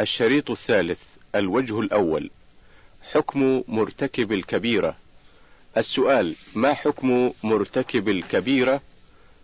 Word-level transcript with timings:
الشريط 0.00 0.50
الثالث 0.50 0.98
الوجه 1.34 1.80
الأول 1.80 2.30
حكم 3.12 3.62
مرتكب 3.68 4.32
الكبيرة 4.32 4.96
السؤال 5.76 6.34
ما 6.54 6.74
حكم 6.74 7.32
مرتكب 7.42 8.08
الكبيرة 8.08 8.80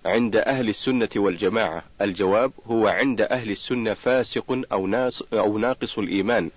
عند 0.07 0.37
أهل 0.37 0.69
السنة 0.69 1.09
والجماعة 1.17 1.83
الجواب 2.01 2.53
هو 2.67 2.87
عند 2.89 3.21
أهل 3.21 3.51
السنة 3.51 3.95
فاسق 3.95 4.65
أو, 4.73 4.87
ناس 4.87 5.25
أو 5.33 5.59
ناقص 5.59 5.99
الإيمان 5.99 6.51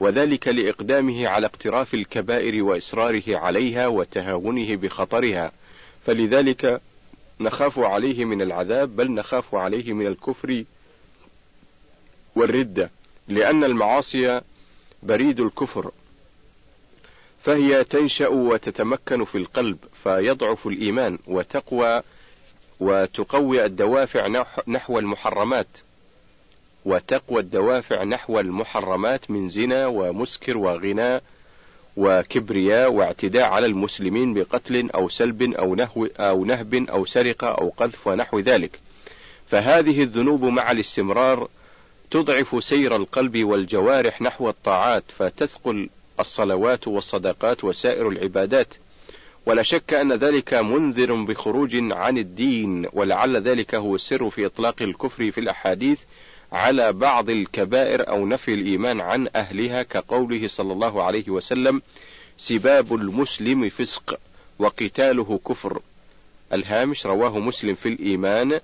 وذلك 0.00 0.48
لإقدامه 0.48 1.28
على 1.28 1.46
اقتراف 1.46 1.94
الكبائر 1.94 2.62
وإصراره 2.62 3.36
عليها 3.38 3.86
وتهاونه 3.86 4.76
بخطرها 4.76 5.52
فلذلك 6.06 6.80
نخاف 7.40 7.78
عليه 7.78 8.24
من 8.24 8.42
العذاب 8.42 8.96
بل 8.96 9.10
نخاف 9.10 9.54
عليه 9.54 9.92
من 9.92 10.06
الكفر 10.06 10.64
والردة 12.36 12.90
لأن 13.28 13.64
المعاصي 13.64 14.40
بريد 15.02 15.40
الكفر 15.40 15.90
فهي 17.44 17.84
تنشأ 17.84 18.28
وتتمكن 18.28 19.24
في 19.24 19.38
القلب 19.38 19.76
فيضعف 20.04 20.66
الإيمان 20.66 21.18
وتقوى 21.26 22.02
وتقوي 22.80 23.64
الدوافع 23.64 24.26
نحو 24.68 24.98
المحرمات 24.98 25.66
وتقوى 26.84 27.40
الدوافع 27.40 28.02
نحو 28.04 28.40
المحرمات 28.40 29.30
من 29.30 29.48
زنا 29.50 29.86
ومسكر 29.86 30.56
وغناء 30.58 31.22
وكبرياء 31.96 32.90
واعتداء 32.92 33.48
على 33.48 33.66
المسلمين 33.66 34.34
بقتل 34.34 34.90
أو 34.94 35.08
سلب 35.08 35.42
أو 35.42 35.74
نهو 35.74 36.06
أو 36.20 36.44
نهب 36.44 36.74
أو 36.74 37.04
سرقة 37.04 37.46
أو 37.48 37.68
قذف 37.76 38.06
ونحو 38.06 38.38
ذلك 38.38 38.80
فهذه 39.50 40.02
الذنوب 40.02 40.44
مع 40.44 40.70
الاستمرار 40.70 41.48
تضعف 42.10 42.64
سير 42.64 42.96
القلب 42.96 43.38
والجوارح 43.44 44.22
نحو 44.22 44.48
الطاعات 44.48 45.04
فتثقل 45.18 45.88
الصلوات 46.20 46.88
والصدقات 46.88 47.64
وسائر 47.64 48.08
العبادات 48.08 48.74
ولا 49.46 49.62
شك 49.62 49.94
أن 49.94 50.12
ذلك 50.12 50.54
منذر 50.54 51.14
بخروج 51.14 51.76
عن 51.92 52.18
الدين 52.18 52.86
ولعل 52.92 53.36
ذلك 53.36 53.74
هو 53.74 53.94
السر 53.94 54.30
في 54.30 54.46
إطلاق 54.46 54.82
الكفر 54.82 55.30
في 55.30 55.40
الأحاديث 55.40 56.00
على 56.52 56.92
بعض 56.92 57.30
الكبائر 57.30 58.08
أو 58.08 58.26
نفي 58.26 58.54
الإيمان 58.54 59.00
عن 59.00 59.28
أهلها 59.36 59.82
كقوله 59.82 60.48
صلى 60.48 60.72
الله 60.72 61.02
عليه 61.02 61.28
وسلم 61.30 61.82
سباب 62.38 62.94
المسلم 62.94 63.68
فسق 63.68 64.18
وقتاله 64.58 65.40
كفر 65.48 65.80
الهامش 66.52 67.06
رواه 67.06 67.38
مسلم 67.38 67.74
في 67.74 67.88
الإيمان 67.88 68.60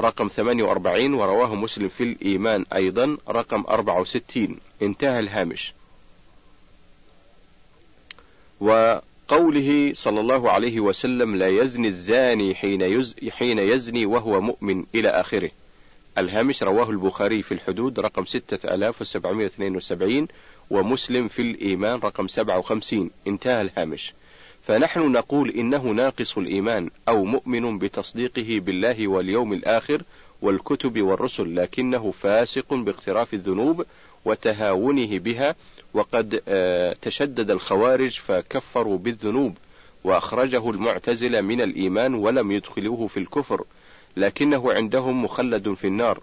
رقم 0.00 0.28
48 0.38 1.14
ورواه 1.14 1.54
مسلم 1.54 1.88
في 1.88 2.02
الإيمان 2.04 2.64
أيضا 2.74 3.16
رقم 3.28 3.64
64 3.68 4.56
انتهى 4.82 5.20
الهامش 5.20 5.72
وقوله 8.60 9.92
صلى 9.94 10.20
الله 10.20 10.50
عليه 10.50 10.80
وسلم 10.80 11.36
لا 11.36 11.48
يزني 11.48 11.88
الزاني 11.88 12.54
حين, 12.54 12.80
يز 12.82 13.14
حين 13.30 13.58
يزني 13.58 14.06
وهو 14.06 14.40
مؤمن 14.40 14.84
إلى 14.94 15.08
آخره 15.08 15.50
الهامش 16.18 16.62
رواه 16.62 16.90
البخاري 16.90 17.42
في 17.42 17.54
الحدود 17.54 18.00
رقم 18.00 18.24
6772 18.24 20.28
ومسلم 20.70 21.28
في 21.28 21.42
الإيمان 21.42 21.98
رقم 21.98 22.28
57 22.28 23.10
انتهى 23.26 23.62
الهامش 23.62 24.12
فنحن 24.66 25.00
نقول 25.00 25.50
إنه 25.50 25.76
ناقص 25.90 26.38
الإيمان 26.38 26.90
أو 27.08 27.24
مؤمن 27.24 27.78
بتصديقه 27.78 28.60
بالله 28.60 29.08
واليوم 29.08 29.52
الآخر 29.52 30.02
والكتب 30.42 31.02
والرسل 31.02 31.56
لكنه 31.56 32.10
فاسق 32.10 32.74
باقتراف 32.74 33.34
الذنوب 33.34 33.84
وتهاونه 34.24 35.18
بها 35.18 35.54
وقد 35.94 36.42
آه، 36.48 36.96
تشدد 37.02 37.50
الخوارج 37.50 38.20
فكفروا 38.20 38.98
بالذنوب 38.98 39.56
وأخرجه 40.04 40.70
المعتزلة 40.70 41.40
من 41.40 41.60
الإيمان 41.60 42.14
ولم 42.14 42.52
يدخلوه 42.52 43.06
في 43.06 43.16
الكفر 43.16 43.64
لكنه 44.16 44.72
عندهم 44.72 45.24
مخلد 45.24 45.74
في 45.74 45.86
النار 45.86 46.20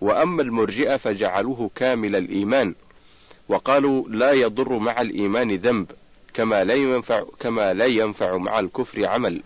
وأما 0.00 0.42
المرجئة 0.42 0.96
فجعلوه 0.96 1.70
كامل 1.74 2.16
الإيمان 2.16 2.74
وقالوا 3.48 4.04
لا 4.08 4.32
يضر 4.32 4.72
مع 4.78 5.00
الإيمان 5.00 5.56
ذنب 5.56 5.86
كما 6.34 6.64
لا 6.64 6.74
ينفع 6.74 7.24
كما 7.40 7.74
لا 7.74 7.86
ينفع 7.86 8.36
مع 8.36 8.60
الكفر 8.60 9.06
عمل 9.06 9.42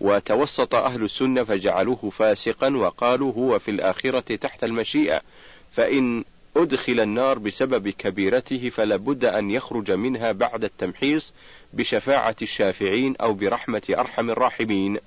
وتوسط 0.00 0.74
أهل 0.74 1.04
السنة 1.04 1.44
فجعلوه 1.44 2.10
فاسقا 2.18 2.76
وقالوا 2.76 3.32
هو 3.32 3.58
في 3.58 3.70
الآخرة 3.70 4.36
تحت 4.36 4.64
المشيئة 4.64 5.20
فإن 5.72 6.24
أدخل 6.56 7.00
النار 7.00 7.38
بسبب 7.38 7.88
كبيرته 7.88 8.68
فلا 8.68 8.96
بد 8.96 9.24
أن 9.24 9.50
يخرج 9.50 9.90
منها 9.90 10.32
بعد 10.32 10.64
التمحيص 10.64 11.32
بشفاعة 11.72 12.36
الشافعين 12.42 13.16
أو 13.20 13.34
برحمة 13.34 13.82
أرحم 13.90 14.30
الراحمين 14.30 14.98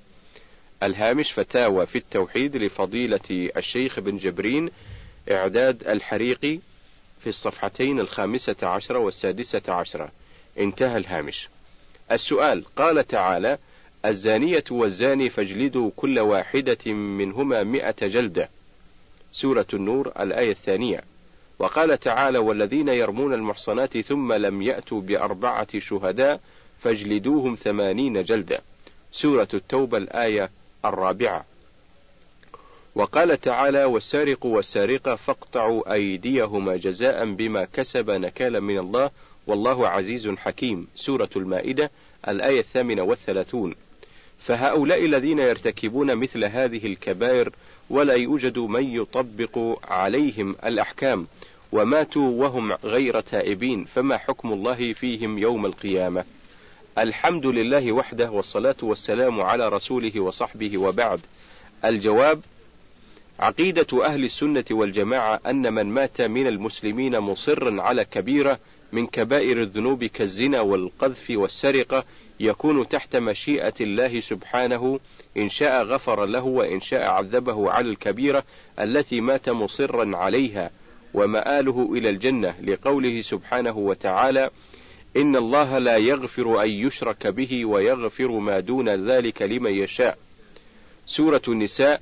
الهامش 0.83 1.31
فتاوى 1.31 1.85
في 1.85 1.97
التوحيد 1.97 2.55
لفضيلة 2.57 3.19
الشيخ 3.57 3.99
بن 3.99 4.17
جبرين 4.17 4.69
إعداد 5.31 5.87
الحريقي 5.87 6.59
في 7.19 7.27
الصفحتين 7.29 7.99
الخامسة 7.99 8.55
عشرة 8.63 8.99
والسادسة 8.99 9.73
عشرة 9.73 10.09
انتهى 10.59 10.97
الهامش 10.97 11.49
السؤال 12.11 12.63
قال 12.75 13.07
تعالى 13.07 13.57
الزانية 14.05 14.63
والزاني 14.71 15.29
فاجلدوا 15.29 15.91
كل 15.95 16.19
واحدة 16.19 16.91
منهما 16.91 17.63
مئة 17.63 18.07
جلدة 18.07 18.49
سورة 19.33 19.65
النور 19.73 20.11
الآية 20.19 20.51
الثانية 20.51 21.03
وقال 21.59 21.99
تعالى 21.99 22.37
والذين 22.37 22.87
يرمون 22.87 23.33
المحصنات 23.33 23.97
ثم 23.97 24.33
لم 24.33 24.61
يأتوا 24.61 25.01
بأربعة 25.01 25.79
شهداء 25.79 26.39
فاجلدوهم 26.79 27.55
ثمانين 27.55 28.23
جلدة 28.23 28.61
سورة 29.11 29.47
التوبة 29.53 29.97
الآية 29.97 30.49
الرابعة 30.85 31.45
وقال 32.95 33.41
تعالى 33.41 33.83
والسارق 33.83 34.45
والسارقة 34.45 35.15
فاقطعوا 35.15 35.93
أيديهما 35.93 36.75
جزاء 36.77 37.33
بما 37.33 37.65
كسب 37.65 38.09
نكالا 38.09 38.59
من 38.59 38.77
الله 38.77 39.11
والله 39.47 39.87
عزيز 39.87 40.29
حكيم 40.29 40.87
سورة 40.95 41.29
المائدة 41.35 41.91
الآية 42.27 42.59
الثامنة 42.59 43.01
والثلاثون 43.01 43.75
فهؤلاء 44.39 45.05
الذين 45.05 45.39
يرتكبون 45.39 46.15
مثل 46.15 46.43
هذه 46.45 46.85
الكبائر 46.85 47.49
ولا 47.89 48.13
يوجد 48.13 48.57
من 48.59 48.89
يطبق 48.95 49.75
عليهم 49.91 50.55
الأحكام 50.65 51.27
وماتوا 51.71 52.29
وهم 52.29 52.71
غير 52.73 53.19
تائبين 53.21 53.85
فما 53.95 54.17
حكم 54.17 54.53
الله 54.53 54.93
فيهم 54.93 55.37
يوم 55.37 55.65
القيامة 55.65 56.23
الحمد 56.97 57.45
لله 57.45 57.91
وحده 57.91 58.31
والصلاة 58.31 58.75
والسلام 58.81 59.41
على 59.41 59.69
رسوله 59.69 60.19
وصحبه 60.19 60.77
وبعد 60.77 61.19
الجواب 61.85 62.39
عقيدة 63.39 64.05
أهل 64.05 64.23
السنة 64.23 64.65
والجماعة 64.71 65.39
أن 65.47 65.73
من 65.73 65.83
مات 65.85 66.21
من 66.21 66.47
المسلمين 66.47 67.19
مصرا 67.19 67.81
على 67.81 68.05
كبيرة 68.05 68.59
من 68.91 69.07
كبائر 69.07 69.61
الذنوب 69.61 70.03
كالزنا 70.03 70.61
والقذف 70.61 71.23
والسرقة 71.29 72.03
يكون 72.39 72.87
تحت 72.87 73.15
مشيئة 73.15 73.73
الله 73.81 74.19
سبحانه 74.19 74.99
إن 75.37 75.49
شاء 75.49 75.83
غفر 75.83 76.25
له 76.25 76.43
وإن 76.43 76.81
شاء 76.81 77.03
عذبه 77.07 77.71
على 77.71 77.89
الكبيرة 77.89 78.43
التي 78.79 79.21
مات 79.21 79.49
مصرا 79.49 80.17
عليها 80.17 80.69
ومآله 81.13 81.89
إلى 81.93 82.09
الجنة 82.09 82.55
لقوله 82.63 83.21
سبحانه 83.21 83.77
وتعالى 83.77 84.49
إن 85.17 85.35
الله 85.35 85.77
لا 85.77 85.97
يغفر 85.97 86.63
أن 86.63 86.69
يشرك 86.69 87.27
به 87.27 87.65
ويغفر 87.65 88.31
ما 88.31 88.59
دون 88.59 88.89
ذلك 89.11 89.41
لمن 89.41 89.71
يشاء 89.71 90.17
سورة 91.07 91.41
النساء 91.47 92.01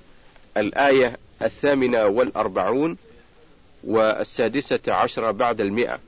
الآية 0.58 1.18
الثامنة 1.42 2.06
والأربعون 2.06 2.98
والسادسة 3.84 4.80
عشرة 4.94 5.32
بعد 5.32 5.62
المئة 5.62 6.00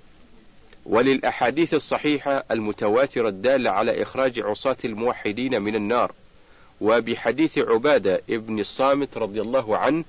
وللأحاديث 0.85 1.73
الصحيحة 1.73 2.43
المتواترة 2.51 3.29
الدالة 3.29 3.69
على 3.69 4.01
إخراج 4.01 4.39
عصاة 4.39 4.77
الموحدين 4.85 5.61
من 5.61 5.75
النار 5.75 6.11
وبحديث 6.81 7.57
عبادة 7.57 8.21
ابن 8.29 8.59
الصامت 8.59 9.17
رضي 9.17 9.41
الله 9.41 9.77
عنه 9.77 10.03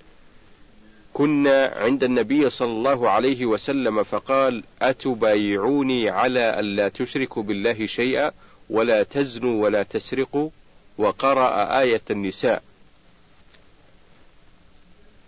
كنا 1.14 1.72
عند 1.76 2.04
النبي 2.04 2.50
صلى 2.50 2.70
الله 2.72 3.10
عليه 3.10 3.46
وسلم 3.46 4.02
فقال 4.02 4.62
أتبايعوني 4.82 6.08
على 6.10 6.60
ألا 6.60 6.88
تشركوا 6.88 7.42
بالله 7.42 7.86
شيئا 7.86 8.32
ولا 8.70 9.02
تزنوا 9.02 9.62
ولا 9.62 9.82
تسرقوا 9.82 10.50
وقرأ 10.98 11.80
آية 11.80 12.00
النساء 12.10 12.62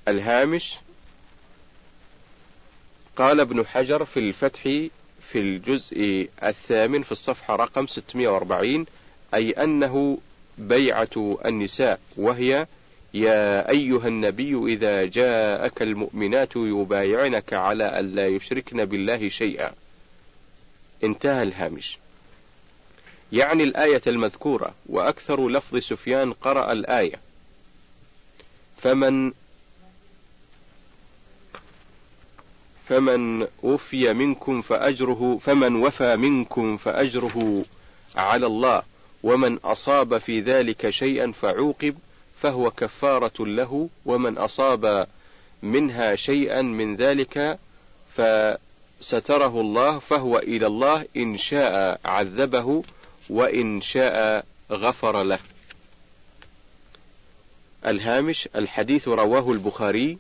الهامش 0.09 0.75
قال 3.17 3.41
ابن 3.41 3.67
حجر 3.67 4.05
في 4.05 4.21
الفتح 4.21 4.87
في 5.33 5.39
الجزء 5.39 6.29
الثامن 6.43 7.03
في 7.03 7.13
الصفحة 7.13 7.57
رقم 7.57 7.87
640 7.87 8.87
أي 9.35 9.51
أنه 9.51 10.19
بيعة 10.59 11.39
النساء 11.47 12.01
وهي 12.17 12.67
يا 13.15 13.71
أيها 13.71 14.09
النبي 14.09 14.73
إذا 14.73 15.05
جاءك 15.05 15.83
المؤمنات 15.83 16.57
يبايعنك 16.57 17.53
على 17.53 18.01
ألا 18.01 18.27
يشركن 18.27 18.85
بالله 18.85 19.29
شيئا. 19.29 19.73
انتهى 21.05 21.43
الهامش. 21.43 21.99
يعني 23.33 23.63
الآية 23.63 24.03
المذكورة 24.07 24.75
وأكثر 24.87 25.49
لفظ 25.49 25.79
سفيان 25.79 26.33
قرأ 26.33 26.73
الآية. 26.73 27.15
فمن 28.79 29.33
فمن 32.89 33.47
وفي 33.63 34.13
منكم 34.15 34.63
فأجره 34.63 35.39
فمن 35.45 35.75
وفى 35.77 36.17
منكم 36.17 36.77
فأجره 36.77 37.65
على 38.17 38.47
الله 38.47 38.83
ومن 39.23 39.59
أصاب 39.59 40.19
في 40.19 40.41
ذلك 40.41 40.91
شيئا 40.91 41.33
فعوقب 41.33 41.95
فهو 42.43 42.71
كفارة 42.71 43.47
له 43.47 43.89
ومن 44.07 44.39
أصاب 44.39 45.07
منها 45.63 46.17
شيئا 46.17 46.63
من 46.63 46.97
ذلك 46.97 47.59
فستره 48.17 49.61
الله 49.61 49.99
فهو 49.99 50.39
إلى 50.39 50.67
الله 50.67 51.05
إن 51.17 51.37
شاء 51.37 52.01
عذبه 52.05 52.83
وإن 53.31 53.81
شاء 53.81 54.45
غفر 54.71 55.23
له. 55.23 55.39
الهامش 57.87 58.49
الحديث 58.57 59.09
رواه 59.09 59.53
البخاري 59.53 60.19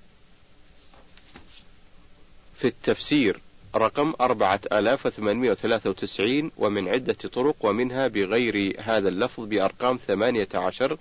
في 2.58 2.64
التفسير 2.66 3.40
رقم 3.76 4.12
4893 4.20 6.50
ومن 6.58 6.88
عدة 6.88 7.12
طرق 7.14 7.56
ومنها 7.60 8.06
بغير 8.08 8.76
هذا 8.81 9.08
اللفظ 9.08 9.44
بأرقام 9.44 9.96
18 10.06 10.99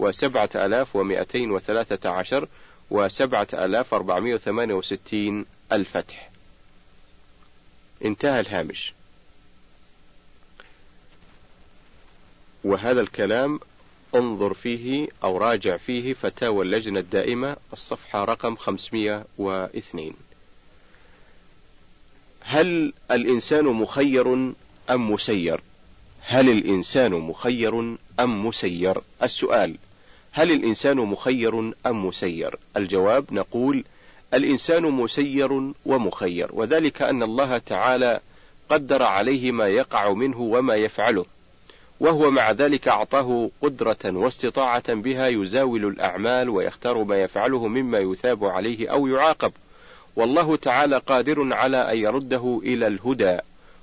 و 0.00 0.12
7213 0.12 2.48
وسبعة 2.90 3.46
آلاف 3.52 3.94
أربعمائة 3.94 4.34
وثمانية 4.34 4.74
وستين 4.74 5.46
الفتح 5.72 6.30
انتهى 8.04 8.40
الهامش 8.40 8.92
وهذا 12.64 13.00
الكلام 13.00 13.60
انظر 14.14 14.54
فيه 14.54 15.08
أو 15.24 15.36
راجع 15.38 15.76
فيه 15.76 16.14
فتاوى 16.14 16.64
اللجنة 16.64 17.00
الدائمة 17.00 17.56
الصفحة 17.72 18.24
رقم 18.24 18.56
502 18.56 20.14
هل 22.40 22.92
الإنسان 23.10 23.64
مخير 23.64 24.28
أم 24.90 25.10
مسير 25.12 25.60
هل 26.20 26.48
الإنسان 26.48 27.12
مخير 27.12 27.96
أم 28.20 28.46
مسير 28.46 29.00
السؤال 29.22 29.76
هل 30.32 30.50
الإنسان 30.52 30.96
مخير 30.96 31.72
أم 31.86 32.06
مسير؟ 32.06 32.56
الجواب 32.76 33.24
نقول 33.32 33.84
الإنسان 34.34 34.82
مسير 34.82 35.72
ومخير 35.86 36.48
وذلك 36.52 37.02
أن 37.02 37.22
الله 37.22 37.58
تعالى 37.58 38.20
قدر 38.68 39.02
عليه 39.02 39.52
ما 39.52 39.68
يقع 39.68 40.12
منه 40.12 40.40
وما 40.40 40.74
يفعله 40.74 41.24
وهو 42.00 42.30
مع 42.30 42.50
ذلك 42.50 42.88
أعطاه 42.88 43.50
قدرة 43.62 43.96
واستطاعة 44.04 44.94
بها 44.94 45.26
يزاول 45.26 45.84
الأعمال 45.84 46.48
ويختار 46.48 47.04
ما 47.04 47.16
يفعله 47.16 47.66
مما 47.66 47.98
يثاب 47.98 48.44
عليه 48.44 48.88
أو 48.88 49.06
يعاقب 49.06 49.52
والله 50.16 50.56
تعالى 50.56 50.98
قادر 50.98 51.54
على 51.54 51.92
أن 51.92 51.98
يرده 51.98 52.60
إلى 52.62 52.86
الهدى 52.86 53.38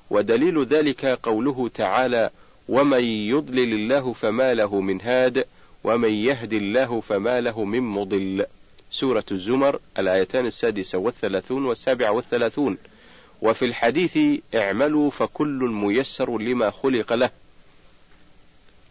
ودليل 0.09 0.63
ذلك 0.65 1.05
قوله 1.05 1.69
تعالى 1.75 2.29
ومن 2.69 3.03
يضلل 3.03 3.73
الله 3.73 4.13
فما 4.13 4.53
له 4.53 4.81
من 4.81 5.01
هاد 5.01 5.45
ومن 5.87 6.11
يهد 6.13 6.53
الله 6.53 7.01
فما 7.01 7.41
له 7.41 7.63
من 7.65 7.79
مضل 7.81 8.45
سورة 8.91 9.23
الزمر 9.31 9.79
الآيتان 9.99 10.45
السادسة 10.45 10.97
والثلاثون 10.97 11.65
والسابعة 11.65 12.11
والثلاثون 12.11 12.77
وفي 13.41 13.65
الحديث 13.65 14.39
اعملوا 14.55 15.11
فكل 15.11 15.59
ميسر 15.73 16.37
لما 16.37 16.71
خلق 16.71 17.13
له 17.13 17.29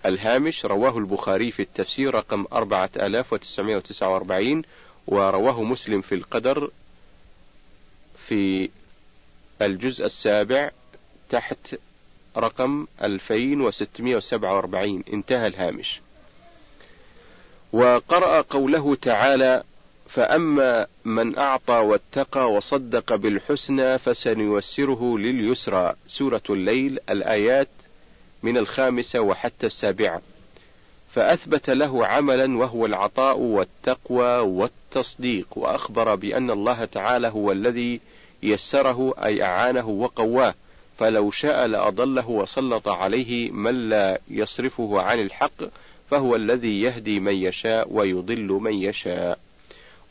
الهامش 0.07 0.65
رواه 0.65 0.99
البخاري 0.99 1.53
في 1.53 1.63
التفسير 1.63 2.15
رقم 2.15 2.45
4949 2.53 4.63
ورواه 5.07 5.63
مسلم 5.63 6.01
في 6.01 6.15
القدر 6.15 6.71
في 8.29 8.69
الجزء 9.63 10.05
السابع 10.07 10.71
تحت 11.31 11.75
رقم 12.37 12.87
2647 13.05 15.05
انتهى 15.13 15.47
الهامش 15.47 16.01
وقرأ 17.73 18.41
قوله 18.41 18.95
تعالى: 18.95 19.63
فأما 20.09 20.87
من 21.05 21.39
أعطى 21.39 21.73
واتقى 21.75 22.53
وصدق 22.53 23.15
بالحسنى 23.15 23.99
فسنيسره 23.99 25.19
لليسرى 25.19 25.95
سورة 26.07 26.43
الليل 26.51 26.99
الآيات 27.11 27.69
من 28.43 28.57
الخامسة 28.57 29.21
وحتى 29.21 29.67
السابعة 29.67 30.21
فأثبت 31.11 31.71
له 31.71 32.07
عملا 32.07 32.59
وهو 32.59 32.87
العطاء 32.87 33.39
والتقوى 33.39 34.39
والتصديق 34.39 35.47
وأخبر 35.51 36.15
بأن 36.15 36.51
الله 36.51 36.85
تعالى 36.85 37.29
هو 37.29 37.53
الذي 37.53 38.01
يسره 38.43 39.15
أي 39.25 39.43
أعانه 39.45 39.89
وقواه 39.89 40.55
فلو 40.99 41.31
شاء 41.31 41.67
لأضله 41.67 42.29
وسلط 42.31 42.89
عليه 42.89 43.51
من 43.51 43.89
لا 43.89 44.19
يصرفه 44.31 45.01
عن 45.03 45.21
الحق 45.21 45.62
فهو 46.11 46.37
الذي 46.37 46.81
يهدي 46.82 47.20
من 47.20 47.35
يشاء 47.35 47.88
ويضل 47.91 48.41
من 48.62 48.73
يشاء 48.73 49.38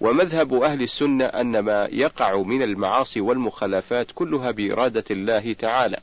ومذهب 0.02 0.54
أهل 0.64 0.82
السنة 0.82 1.26
أن 1.26 1.60
ما 1.60 1.88
يقع 1.92 2.38
من 2.42 2.62
المعاصي 2.62 3.22
والمخالفات 3.22 4.08
كلها 4.16 4.52
بإرادة 4.52 5.04
الله 5.12 5.54
تعالى 5.54 5.98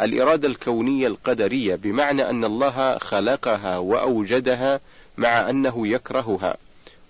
الإرادة 0.00 0.48
الكونية 0.48 1.06
القدرية 1.06 1.74
بمعنى 1.74 2.30
أن 2.30 2.44
الله 2.44 2.98
خلقها 2.98 3.78
وأوجدها 3.78 4.80
مع 5.18 5.50
أنه 5.50 5.88
يكرهها 5.88 6.56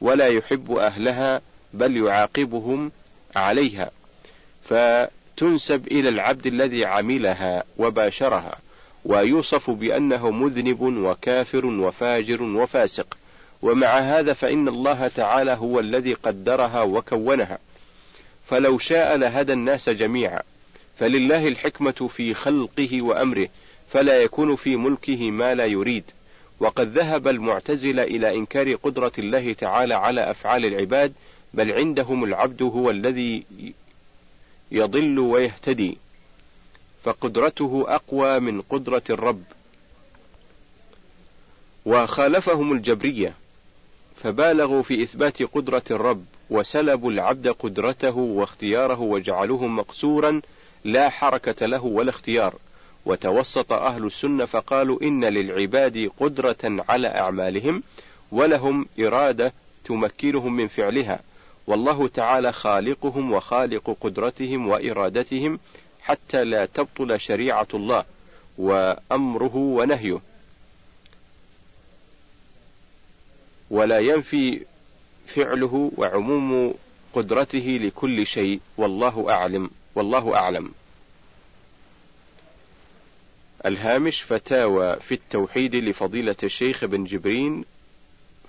ولا 0.01 0.27
يحب 0.29 0.71
أهلها 0.73 1.41
بل 1.75 1.97
يعاقبهم 1.97 2.93
عليها 3.37 3.91
فتنسب 4.65 5.87
إلى 5.87 6.09
العبد 6.09 6.47
الذي 6.47 6.85
عملها 6.85 7.65
وباشرها 7.79 8.59
ويوصف 9.05 9.71
بأنه 9.71 10.31
مذنب 10.31 10.81
وكافر 10.81 11.67
وفاجر 11.67 12.43
وفاسق 12.43 13.17
ومع 13.63 13.89
هذا 13.99 14.33
فإن 14.33 14.69
الله 14.69 15.09
تعالى 15.09 15.51
هو 15.51 15.81
الذي 15.81 16.15
قدرها 16.15 16.83
وكونها 16.83 17.59
فلو 18.47 18.79
شاء 18.79 19.17
لهدى 19.17 19.53
الناس 19.53 19.89
جميعا 19.89 20.41
فلله 20.99 21.49
الحكمة 21.49 22.11
في 22.17 22.35
خلقه 22.35 23.03
وأمره 23.03 23.49
فلا 23.91 24.23
يكون 24.23 24.57
في 24.57 24.77
ملكه 24.77 25.31
ما 25.31 25.55
لا 25.55 25.67
يريد 25.67 26.05
وقد 26.61 26.99
ذهب 26.99 27.29
المعتزلة 27.29 28.03
إلى 28.03 28.35
إنكار 28.37 28.75
قدرة 28.75 29.13
الله 29.19 29.53
تعالى 29.53 29.95
على 29.95 30.31
أفعال 30.31 30.65
العباد 30.65 31.13
بل 31.55 31.73
عندهم 31.73 32.25
العبد 32.25 32.63
هو 32.63 32.91
الذي 32.91 33.45
يضل 34.73 35.19
ويهتدي 35.19 35.97
فقدرته 37.05 37.85
أقوى 37.89 38.41
من 38.41 38.61
قدرة 38.61 39.03
الرب 39.11 39.43
وخالفهم 41.87 42.73
الجبرية 42.73 43.35
فبالغوا 44.23 44.83
في 44.83 45.03
إثبات 45.03 45.43
قدرة 45.43 45.83
الرب 45.91 46.25
وسلبوا 46.51 47.11
العبد 47.13 47.49
قدرته 47.49 48.17
واختياره 48.17 49.01
وجعلوه 49.01 49.67
مقصورا 49.67 50.41
لا 50.85 51.09
حركة 51.11 51.67
له 51.67 51.85
ولا 51.85 52.11
اختيار 52.11 52.55
وتوسط 53.07 53.73
أهل 53.73 54.07
السنة 54.07 54.45
فقالوا 54.45 55.03
إن 55.03 55.25
للعباد 55.25 56.11
قدرة 56.21 56.65
على 56.89 57.09
أعمالهم 57.09 57.83
ولهم 58.33 58.87
إرادة 59.01 59.53
تمكنهم 59.85 60.57
من 60.57 60.69
فعلها 60.69 61.21
والله 61.67 62.09
تعالى 62.09 62.53
خالقهم 62.53 63.33
وخالق 63.33 63.97
قدرتهم 64.01 64.69
وإرادتهم 64.69 65.59
حتى 66.05 66.45
لا 66.45 66.67
تبطل 66.67 67.21
شريعة 67.21 67.69
الله 67.75 68.05
وأمره 68.59 69.57
ونهيه 69.57 70.21
ولا 73.71 73.99
ينفي 73.99 74.61
فعله 75.27 75.93
وعموم 75.97 76.75
قدرته 77.15 77.79
لكل 77.83 78.27
شيء 78.27 78.61
والله 78.77 79.27
أعلم 79.33 79.71
والله 79.95 80.37
أعلم 80.37 80.73
الهامش 83.67 84.23
فتاوى 84.23 84.97
في 84.97 85.15
التوحيد 85.15 85.75
لفضيلة 85.77 86.37
الشيخ 86.43 86.85
بن 86.85 87.05
جبرين 87.05 87.65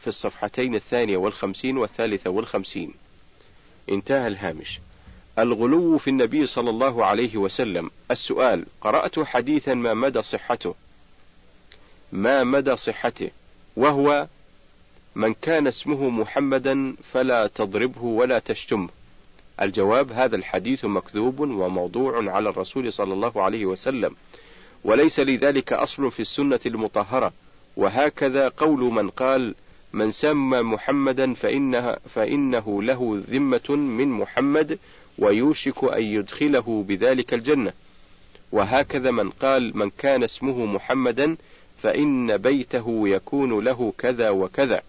في 0.01 0.07
الصفحتين 0.07 0.75
الثانية 0.75 1.17
والخمسين 1.17 1.77
والثالثة 1.77 2.29
والخمسين 2.29 2.93
انتهى 3.89 4.27
الهامش 4.27 4.79
الغلو 5.39 5.97
في 5.97 6.09
النبي 6.09 6.45
صلى 6.45 6.69
الله 6.69 7.05
عليه 7.05 7.37
وسلم 7.37 7.89
السؤال 8.11 8.65
قرأت 8.81 9.19
حديثا 9.19 9.73
ما 9.73 9.93
مدى 9.93 10.21
صحته 10.21 10.75
ما 12.11 12.43
مدى 12.43 12.77
صحته 12.77 13.29
وهو 13.77 14.27
من 15.15 15.33
كان 15.33 15.67
اسمه 15.67 16.09
محمدا 16.09 16.95
فلا 17.13 17.47
تضربه 17.47 18.03
ولا 18.03 18.39
تشتمه 18.39 18.89
الجواب 19.61 20.11
هذا 20.11 20.35
الحديث 20.35 20.85
مكذوب 20.85 21.39
وموضوع 21.39 22.31
على 22.31 22.49
الرسول 22.49 22.93
صلى 22.93 23.13
الله 23.13 23.41
عليه 23.41 23.65
وسلم 23.65 24.15
وليس 24.83 25.19
لذلك 25.19 25.73
أصل 25.73 26.11
في 26.11 26.19
السنة 26.19 26.59
المطهرة 26.65 27.33
وهكذا 27.77 28.47
قول 28.49 28.79
من 28.79 29.09
قال 29.09 29.55
من 29.93 30.11
سمى 30.11 30.61
محمدا 30.61 31.33
فإنه, 31.33 31.95
فإنه 32.15 32.83
له 32.83 33.23
ذمة 33.29 33.75
من 33.75 34.07
محمد 34.07 34.79
ويوشك 35.17 35.83
أن 35.83 36.03
يدخله 36.03 36.85
بذلك 36.87 37.33
الجنة 37.33 37.73
وهكذا 38.51 39.11
من 39.11 39.29
قال 39.29 39.77
من 39.77 39.89
كان 39.97 40.23
اسمه 40.23 40.65
محمدا 40.65 41.37
فإن 41.83 42.37
بيته 42.37 43.07
يكون 43.07 43.63
له 43.65 43.93
كذا 43.97 44.29
وكذا 44.29 44.81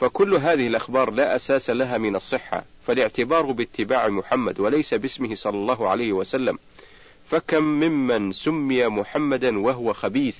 فكل 0.00 0.34
هذه 0.34 0.66
الأخبار 0.66 1.10
لا 1.10 1.36
أساس 1.36 1.70
لها 1.70 1.98
من 1.98 2.16
الصحة 2.16 2.64
فالاعتبار 2.86 3.42
باتباع 3.46 4.08
محمد 4.08 4.60
وليس 4.60 4.94
باسمه 4.94 5.34
صلى 5.34 5.54
الله 5.54 5.88
عليه 5.88 6.12
وسلم 6.12 6.58
فكم 7.30 7.64
ممن 7.64 8.32
سمي 8.32 8.86
محمدا 8.86 9.58
وهو 9.58 9.92
خبيث 9.92 10.36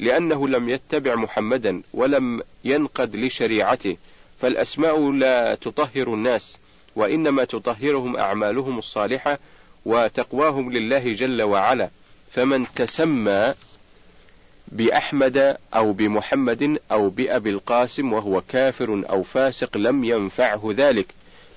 لأنه 0.00 0.48
لم 0.48 0.68
يتبع 0.68 1.14
محمدا 1.14 1.82
ولم 1.94 2.40
ينقد 2.64 3.16
لشريعته 3.16 3.96
فالأسماء 4.40 5.10
لا 5.12 5.54
تطهر 5.54 6.14
الناس 6.14 6.58
وإنما 6.98 7.44
تطهرهم 7.44 8.16
أعمالهم 8.16 8.78
الصالحة 8.78 9.38
وتقواهم 9.86 10.72
لله 10.72 11.12
جل 11.12 11.42
وعلا 11.42 11.88
فمن 12.32 12.66
تسمى 12.76 13.54
بأحمد 14.68 15.56
أو 15.74 15.92
بمحمد 15.92 16.78
أو 16.92 17.08
بأبي 17.08 17.50
القاسم 17.50 18.12
وهو 18.12 18.42
كافر 18.48 19.04
أو 19.10 19.22
فاسق 19.22 19.76
لم 19.76 20.04
ينفعه 20.04 20.70
ذلك 20.76 21.06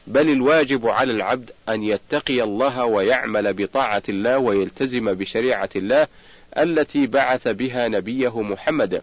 بل 0.07 0.29
الواجب 0.29 0.87
على 0.87 1.11
العبد 1.13 1.51
أن 1.69 1.83
يتقي 1.83 2.41
الله 2.43 2.85
ويعمل 2.85 3.53
بطاعة 3.53 4.03
الله 4.09 4.37
ويلتزم 4.37 5.13
بشريعة 5.13 5.69
الله 5.75 6.07
التي 6.57 7.07
بعث 7.07 7.47
بها 7.47 7.87
نبيه 7.87 8.41
محمد 8.41 9.01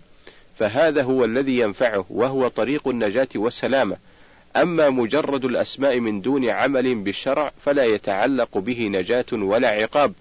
فهذا 0.59 1.03
هو 1.03 1.25
الذي 1.25 1.59
ينفعه 1.59 2.05
وهو 2.11 2.49
طريق 2.49 2.89
النجاة 2.89 3.29
والسلامة 3.37 3.97
أما 4.63 4.91
مجرد 4.91 5.45
الأسماء 5.45 6.01
من 6.01 6.21
دون 6.21 6.49
عمل 6.49 6.95
بالشرع 6.95 7.53
فلا 7.65 7.85
يتعلق 7.85 8.59
به 8.59 8.81
نجاة 8.93 9.25
ولا 9.33 9.69
عقاب، 9.69 10.13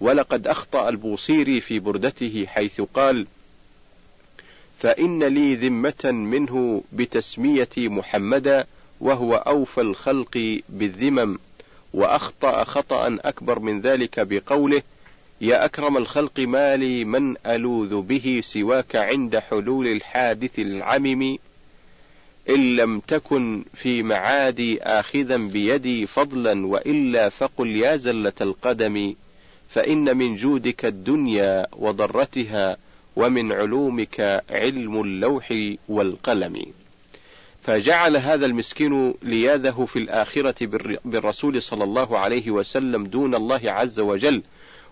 ولقد 0.00 0.46
أخطأ 0.46 0.88
البوصيري 0.88 1.60
في 1.60 1.78
بردته 1.78 2.46
حيث 2.48 2.80
قال: 2.94 3.26
فإن 4.80 5.22
لي 5.24 5.54
ذمة 5.54 6.10
منه 6.12 6.82
بتسميتي 6.92 7.88
محمدا 7.88 8.66
وهو 9.00 9.34
أوفى 9.36 9.80
الخلق 9.80 10.60
بالذمم، 10.68 11.38
وأخطأ 11.94 12.64
خطأ 12.64 13.18
أكبر 13.24 13.58
من 13.58 13.80
ذلك 13.80 14.20
بقوله: 14.26 14.82
يا 15.40 15.64
أكرم 15.64 15.96
الخلق 15.96 16.38
ما 16.40 16.76
لي 16.76 17.04
من 17.04 17.34
ألوذ 17.46 18.00
به 18.00 18.40
سواك 18.44 18.96
عند 18.96 19.38
حلول 19.38 19.86
الحادث 19.86 20.58
العمم 20.58 21.36
إن 22.50 22.76
لم 22.76 23.00
تكن 23.00 23.64
في 23.74 24.02
معادي 24.02 24.82
آخذا 24.82 25.36
بيدي 25.36 26.06
فضلا 26.06 26.66
وإلا 26.66 27.28
فقل 27.28 27.68
يا 27.68 27.96
زلة 27.96 28.32
القدم 28.40 29.14
فإن 29.70 30.16
من 30.16 30.36
جودك 30.36 30.84
الدنيا 30.84 31.66
وضرتها 31.72 32.76
ومن 33.16 33.52
علومك 33.52 34.42
علم 34.50 35.00
اللوح 35.02 35.54
والقلم 35.88 36.62
فجعل 37.62 38.16
هذا 38.16 38.46
المسكين 38.46 39.14
لياذه 39.22 39.86
في 39.92 39.98
الآخرة 39.98 40.66
بالرسول 41.04 41.62
صلى 41.62 41.84
الله 41.84 42.18
عليه 42.18 42.50
وسلم 42.50 43.04
دون 43.06 43.34
الله 43.34 43.60
عز 43.64 44.00
وجل 44.00 44.42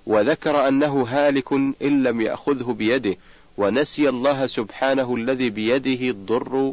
وذكر 0.07 0.69
أنه 0.69 1.03
هالك 1.03 1.53
إن 1.53 2.03
لم 2.03 2.21
يأخذه 2.21 2.73
بيده 2.73 3.17
ونسي 3.59 4.09
الله 4.09 4.47
سبحانه 4.47 5.15
الذي 5.15 5.51
بيده 5.51 6.09
الضر 6.11 6.73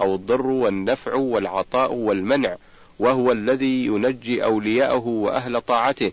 أو 0.00 0.14
الضر 0.14 0.46
والنفع 0.46 1.14
والعطاء 1.14 1.92
والمنع 1.94 2.56
وهو 2.98 3.32
الذي 3.32 3.86
ينجي 3.86 4.44
أولياءه 4.44 5.08
وأهل 5.08 5.60
طاعته 5.60 6.12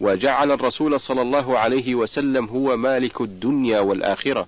وجعل 0.00 0.52
الرسول 0.52 1.00
صلى 1.00 1.22
الله 1.22 1.58
عليه 1.58 1.94
وسلم 1.94 2.44
هو 2.46 2.76
مالك 2.76 3.20
الدنيا 3.20 3.80
والآخرة 3.80 4.46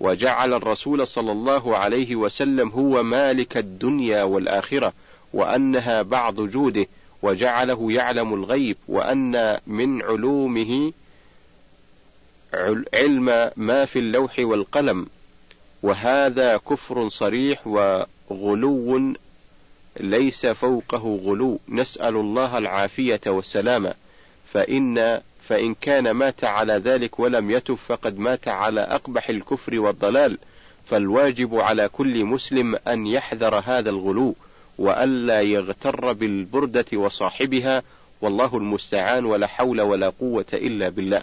وجعل 0.00 0.54
الرسول 0.54 1.06
صلى 1.06 1.32
الله 1.32 1.76
عليه 1.76 2.16
وسلم 2.16 2.68
هو 2.68 3.02
مالك 3.02 3.56
الدنيا 3.56 4.22
والآخرة 4.22 4.92
وأنها 5.34 6.02
بعض 6.02 6.34
جوده 6.40 6.86
وجعله 7.22 7.92
يعلم 7.92 8.34
الغيب 8.34 8.76
وأن 8.88 9.58
من 9.66 10.02
علومه 10.02 10.92
علم 12.94 13.50
ما 13.56 13.84
في 13.84 13.98
اللوح 13.98 14.36
والقلم 14.38 15.06
وهذا 15.82 16.56
كفر 16.56 17.08
صريح 17.08 17.66
وغلو 18.30 19.14
ليس 20.00 20.46
فوقه 20.46 21.20
غلو 21.24 21.60
نسأل 21.68 22.16
الله 22.16 22.58
العافية 22.58 23.20
والسلامة 23.26 23.94
فإن 24.52 25.20
فإن 25.48 25.74
كان 25.80 26.10
مات 26.10 26.44
على 26.44 26.72
ذلك 26.72 27.20
ولم 27.20 27.50
يتب 27.50 27.74
فقد 27.74 28.18
مات 28.18 28.48
على 28.48 28.80
أقبح 28.80 29.28
الكفر 29.28 29.78
والضلال 29.78 30.38
فالواجب 30.86 31.54
على 31.60 31.88
كل 31.88 32.24
مسلم 32.24 32.78
أن 32.88 33.06
يحذر 33.06 33.54
هذا 33.66 33.90
الغلو 33.90 34.34
وألا 34.78 35.40
يغتر 35.40 36.12
بالبردة 36.12 36.84
وصاحبها 36.94 37.82
والله 38.20 38.56
المستعان 38.56 39.24
ولا 39.24 39.46
حول 39.46 39.80
ولا 39.80 40.08
قوة 40.20 40.46
إلا 40.52 40.88
بالله 40.88 41.22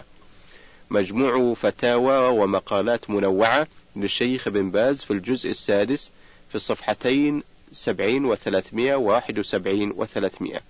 مجموع 0.90 1.54
فتاوى 1.54 2.38
ومقالات 2.40 3.10
منوعة 3.10 3.66
للشيخ 4.00 4.48
بن 4.48 4.70
باز 4.70 5.02
في 5.04 5.10
الجزء 5.12 5.50
السادس 5.50 6.10
في 6.48 6.54
الصفحتين 6.54 7.42
سبعين 7.72 8.24
وثلاثمائة 8.24 8.94
واحد 8.94 9.38
وسبعين 9.38 9.92
وثلاثمائة 9.96 10.60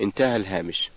انتهى 0.00 0.36
الهامش 0.36 0.90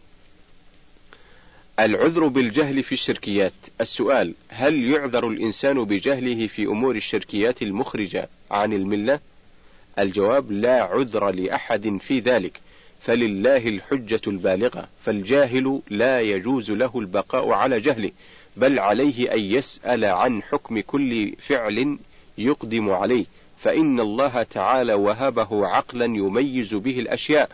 العذر 1.79 2.27
بالجهل 2.27 2.83
في 2.83 2.91
الشركيات 2.91 3.53
السؤال 3.81 4.33
هل 4.49 4.83
يعذر 4.89 5.27
الإنسان 5.27 5.83
بجهله 5.83 6.47
في 6.47 6.63
أمور 6.65 6.95
الشركيات 6.95 7.61
المخرجة 7.61 8.29
عن 8.51 8.73
الملة 8.73 9.19
الجواب 9.99 10.51
لا 10.51 10.83
عذر 10.83 11.31
لأحد 11.31 11.97
في 12.07 12.19
ذلك 12.19 12.59
فلله 13.01 13.57
الحجة 13.67 14.21
البالغة 14.27 14.87
فالجاهل 15.05 15.81
لا 15.89 16.21
يجوز 16.21 16.71
له 16.71 16.91
البقاء 16.99 17.49
على 17.51 17.79
جهله 17.79 18.11
بل 18.57 18.79
عليه 18.79 19.33
أن 19.33 19.39
يسأل 19.39 20.05
عن 20.05 20.43
حكم 20.43 20.79
كل 20.79 21.33
فعل 21.39 21.97
يقدم 22.37 22.89
عليه، 22.89 23.25
فإن 23.59 23.99
الله 23.99 24.43
تعالى 24.43 24.93
وهبه 24.93 25.47
عقلا 25.67 26.05
يميز 26.05 26.73
به 26.73 26.99
الأشياء، 26.99 27.49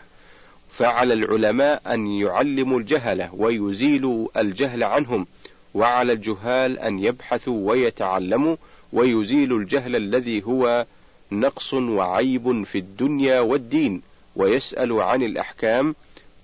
فعلى 0.78 1.14
العلماء 1.14 1.82
أن 1.86 2.06
يعلموا 2.06 2.78
الجهلة 2.78 3.34
ويزيلوا 3.34 4.28
الجهل 4.36 4.82
عنهم، 4.84 5.26
وعلى 5.74 6.12
الجهال 6.12 6.78
أن 6.78 7.04
يبحثوا 7.04 7.70
ويتعلموا 7.70 8.56
ويزيلوا 8.92 9.58
الجهل 9.58 9.96
الذي 9.96 10.42
هو 10.42 10.86
نقص 11.32 11.74
وعيب 11.74 12.62
في 12.62 12.78
الدنيا 12.78 13.40
والدين، 13.40 14.02
ويسألوا 14.36 15.04
عن 15.04 15.22
الأحكام 15.22 15.94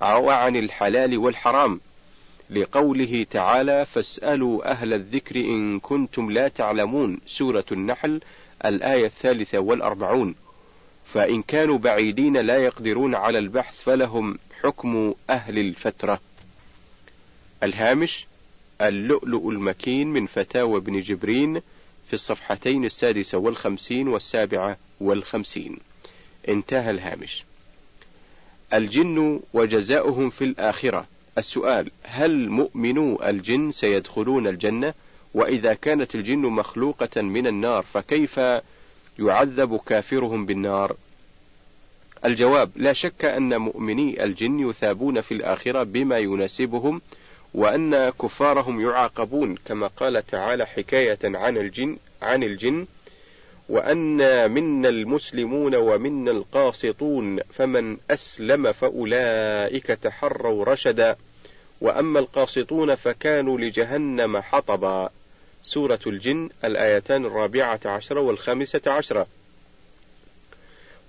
وعن 0.03 0.57
الحلال 0.57 1.19
والحرام، 1.19 1.81
لقوله 2.51 3.27
تعالى 3.31 3.87
فاسألوا 3.87 4.71
أهل 4.71 4.93
الذكر 4.93 5.37
إن 5.37 5.81
كنتم 5.81 6.31
لا 6.31 6.49
تعلمون 6.49 7.21
سورة 7.27 7.65
النحل 7.73 8.21
الآية 8.65 9.07
الثالثة 9.07 9.59
والأربعون 9.59 10.35
فإن 11.15 11.43
كانوا 11.43 11.79
بعيدين 11.79 12.37
لا 12.37 12.57
يقدرون 12.59 13.15
على 13.15 13.39
البحث 13.39 13.77
فلهم 13.83 14.39
حكم 14.63 15.15
أهل 15.31 15.59
الفترة 15.59 16.21
الهامش 17.63 18.27
اللؤلؤ 18.81 19.51
المكين 19.51 20.07
من 20.07 20.27
فتاوى 20.27 20.77
ابن 20.77 21.01
جبرين 21.01 21.61
في 22.07 22.13
الصفحتين 22.13 22.85
السادسة 22.85 23.39
والخمسين 23.39 24.09
والسابعة 24.09 24.77
والخمسين 25.01 25.79
انتهى 26.49 26.91
الهامش 26.91 27.43
الجن 28.75 29.41
وجزاؤهم 29.55 30.31
في 30.31 30.45
الآخرة 30.45 31.07
السؤال 31.39 31.91
هل 32.03 32.49
مؤمنو 32.49 33.21
الجن 33.23 33.73
سيدخلون 33.73 34.47
الجنة 34.47 34.95
وإذا 35.35 35.75
كانت 35.75 36.15
الجن 36.15 36.39
مخلوقة 36.39 37.23
من 37.23 37.47
النار 37.47 37.83
فكيف 37.83 38.41
يعذب 39.19 39.81
كافرهم 39.87 40.47
بالنار 40.47 40.97
الجواب 42.25 42.71
لا 42.77 42.93
شك 42.93 43.25
أن 43.25 43.57
مؤمني 43.61 44.25
الجن 44.25 44.69
يثابون 44.71 45.21
في 45.21 45.35
الآخرة 45.35 45.83
بما 45.83 46.19
يناسبهم 46.19 47.01
وأن 47.55 48.09
كفارهم 48.11 48.81
يعاقبون 48.81 49.57
كما 49.65 49.87
قال 49.87 50.27
تعالى 50.27 50.67
حكاية 50.67 51.19
عن 51.25 51.57
الجن 51.57 51.97
عن 52.23 52.43
الجن 52.43 52.87
وأنا 53.71 54.49
منا 54.49 54.89
المسلمون 54.89 55.75
ومنا 55.75 56.31
القاسطون 56.31 57.41
فمن 57.43 57.97
أسلم 58.11 58.73
فأولئك 58.73 59.87
تحروا 59.87 60.65
رشدا 60.65 61.17
وأما 61.81 62.21
القاسطون 62.21 62.95
فكانوا 62.95 63.59
لجهنم 63.59 64.39
حطبا 64.41 65.11
سورة 65.63 66.01
الجن 66.07 66.49
الآيتان 66.65 67.25
الرابعة 67.25 67.81
عشرة 67.85 68.21
والخامسة 68.21 68.81
عشرة 68.87 69.27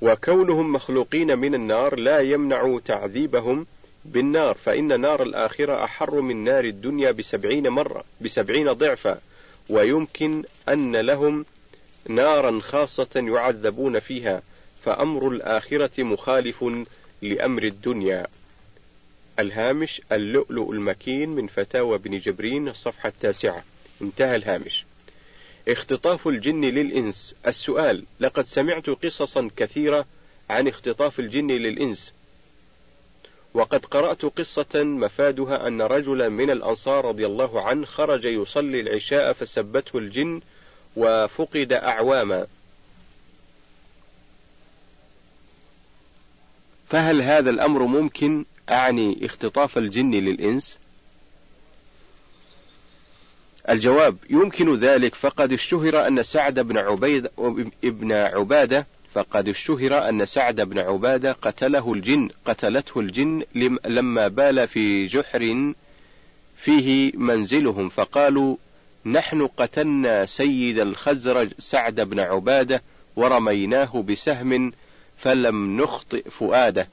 وكونهم 0.02 0.74
مخلوقين 0.74 1.38
من 1.38 1.56
النار 1.56 2.00
لا 2.00 2.20
يمنع 2.20 2.80
تعذيبهم 2.86 3.66
بالنار 4.06 4.56
فإن 4.66 5.02
نار 5.02 5.24
الآخرة 5.24 5.84
أحر 5.84 6.22
من 6.22 6.44
نار 6.44 6.66
الدنيا 6.66 7.12
بسبعين 7.12 7.68
مرة 7.70 8.04
بسبعين 8.22 8.72
ضعفا 8.72 9.20
ويمكن 9.70 10.44
أن 10.70 10.96
لهم 10.96 11.46
نارا 12.10 12.60
خاصة 12.60 13.08
يعذبون 13.16 14.00
فيها 14.00 14.42
فأمر 14.84 15.28
الآخرة 15.28 16.04
مخالف 16.04 16.66
لأمر 17.22 17.64
الدنيا 17.64 18.28
الهامش 19.40 20.02
اللؤلؤ 20.12 20.72
المكين 20.72 21.30
من 21.30 21.48
فتاوى 21.48 21.98
بن 21.98 22.20
جبرين 22.20 22.68
الصفحة 22.68 23.10
التاسعة 23.10 23.64
انتهى 24.02 24.36
الهامش 24.36 24.86
اختطاف 25.68 26.28
الجن 26.28 26.66
للإنس 26.66 27.36
السؤال 27.48 28.04
لقد 28.20 28.46
سمعت 28.46 28.90
قصصا 28.90 29.50
كثيرة 29.58 30.06
عن 30.50 30.68
اختطاف 30.68 31.20
الجن 31.20 31.48
للإنس 31.52 32.14
وقد 33.54 33.86
قرأت 33.86 34.26
قصة 34.26 34.84
مفادها 34.84 35.68
أن 35.68 35.82
رجلا 35.82 36.30
من 36.30 36.50
الأنصار 36.52 37.06
رضي 37.06 37.26
الله 37.26 37.62
عنه 37.68 37.86
خرج 37.86 38.26
يصلي 38.26 38.80
العشاء 38.80 39.34
فسبته 39.34 39.98
الجن 40.00 40.42
وفقد 40.96 41.74
أعواما 41.74 42.48
فهل 46.90 47.22
هذا 47.22 47.50
الأمر 47.50 47.84
ممكن 47.84 48.46
أعني 48.70 49.26
اختطاف 49.26 49.78
الجن 49.78 50.12
للإنس 50.12 50.80
الجواب 53.70 54.18
يمكن 54.30 54.74
ذلك 54.80 55.16
فقد 55.16 55.54
اشتهر 55.54 56.08
أن 56.08 56.24
سعد 56.24 56.60
بن 56.60 56.78
عبيد 56.78 57.30
ابن 57.84 58.12
عبادة 58.12 58.88
فقد 59.14 59.48
اشتهر 59.50 60.10
أن 60.10 60.26
سعد 60.26 60.62
بن 60.62 60.80
عبادة 60.80 61.32
قتله 61.32 61.94
الجن 61.94 62.30
قتلته 62.46 63.00
الجن 63.00 63.44
لما 63.86 64.28
بال 64.28 64.68
في 64.68 65.08
جحر 65.08 65.74
فيه 66.58 67.12
منزلهم 67.18 67.90
فقالوا 67.90 68.58
نحن 69.06 69.48
قتلنا 69.58 70.26
سيد 70.26 70.80
الخزرج 70.80 71.50
سعد 71.60 72.02
بن 72.02 72.20
عبادة 72.20 72.82
ورميناه 73.16 74.02
بسهم 74.02 74.74
فلم 75.18 75.82
نخطئ 75.82 76.30
فؤاده 76.30 76.90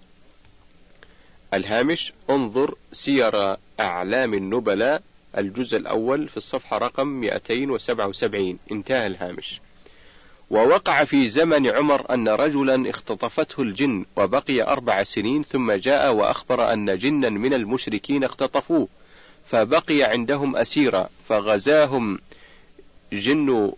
الهامش 1.55 2.13
انظر 2.31 2.75
سير 2.93 3.57
أعلام 3.81 4.35
النبلاء 4.35 5.03
الجزء 5.39 5.77
الأول 5.79 6.29
في 6.29 6.37
الصفحة 6.37 6.79
رقم 6.79 7.07
277 7.09 8.59
انتهى 8.73 9.07
الهامش 9.07 9.61
ووقع 10.51 11.05
في 11.05 11.29
زمن 11.29 11.67
عمر 11.67 12.15
أن 12.15 12.29
رجلا 12.29 12.91
اختطفته 12.91 13.63
الجن 13.63 14.05
وبقي 14.17 14.63
أربع 14.63 15.03
سنين 15.03 15.43
ثم 15.43 15.73
جاء 15.73 16.13
وأخبر 16.13 16.73
أن 16.73 16.99
جنا 16.99 17.29
من 17.29 17.55
المشركين 17.55 18.25
اختطفوه 18.25 18.89
فبقي 19.51 20.03
عندهم 20.03 20.57
أسيرا 20.57 21.11
فغزاهم 21.29 22.19
جن 23.13 23.73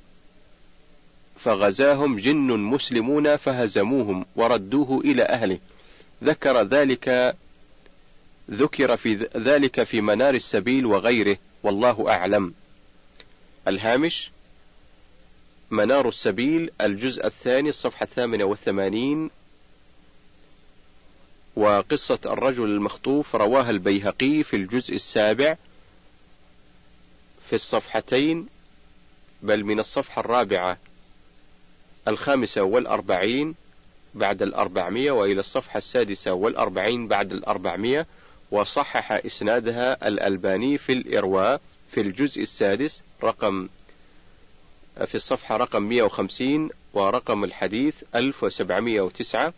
فغزاهم 1.41 2.19
جن 2.19 2.47
مسلمون 2.61 3.37
فهزموهم 3.37 4.27
وردوه 4.37 5.01
إلى 5.01 5.23
أهله 5.23 5.59
ذكر 6.25 6.63
ذلك 6.67 7.37
ذكر 8.51 8.97
في 8.97 9.29
ذلك 9.37 9.83
في 9.83 10.01
منار 10.01 10.35
السبيل 10.35 10.87
وغيره 10.87 11.37
والله 11.63 12.05
أعلم 12.11 12.55
الهامش 13.69 14.31
منار 15.71 16.09
السبيل 16.09 16.71
الجزء 16.81 17.27
الثاني 17.27 17.69
الصفحة 17.69 18.05
الثامنة 18.05 18.45
والثمانين 18.45 19.31
وقصة 21.61 22.19
الرجل 22.27 22.65
المخطوف 22.65 23.35
رواها 23.37 23.71
البيهقي 23.71 24.43
في 24.43 24.57
الجزء 24.57 24.95
السابع 24.95 25.57
في 27.49 27.53
الصفحتين 27.57 28.47
بل 29.43 29.65
من 29.65 29.79
الصفحة 29.79 30.21
الرابعة 30.21 30.79
الخامسة 32.09 32.63
والأربعين 32.63 33.55
بعد 34.15 34.43
الأربعمية 34.43 35.11
وإلى 35.11 35.41
الصفحة 35.41 35.79
السادسة 35.79 36.33
والأربعين 36.33 37.09
بعد 37.09 37.33
الأربعمية 37.33 38.07
وصحح 38.51 39.13
إسنادها 39.13 40.09
الألباني 40.09 40.79
في 40.79 40.93
الإرواء 40.93 41.61
في 41.93 42.01
الجزء 42.01 42.43
السادس 42.43 43.03
رقم 43.23 43.69
في 45.07 45.15
الصفحة 45.15 45.57
رقم 45.57 45.83
150 45.83 46.71
ورقم 46.95 47.45
الحديث 47.45 47.95
1709 48.15 49.53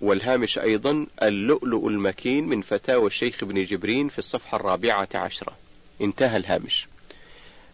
والهامش 0.00 0.58
أيضا 0.58 1.06
اللؤلؤ 1.22 1.88
المكين 1.88 2.48
من 2.48 2.62
فتاوى 2.62 3.06
الشيخ 3.06 3.42
ابن 3.42 3.64
جبرين 3.64 4.08
في 4.08 4.18
الصفحة 4.18 4.56
الرابعة 4.56 5.08
عشرة 5.14 5.52
انتهى 6.00 6.36
الهامش 6.36 6.86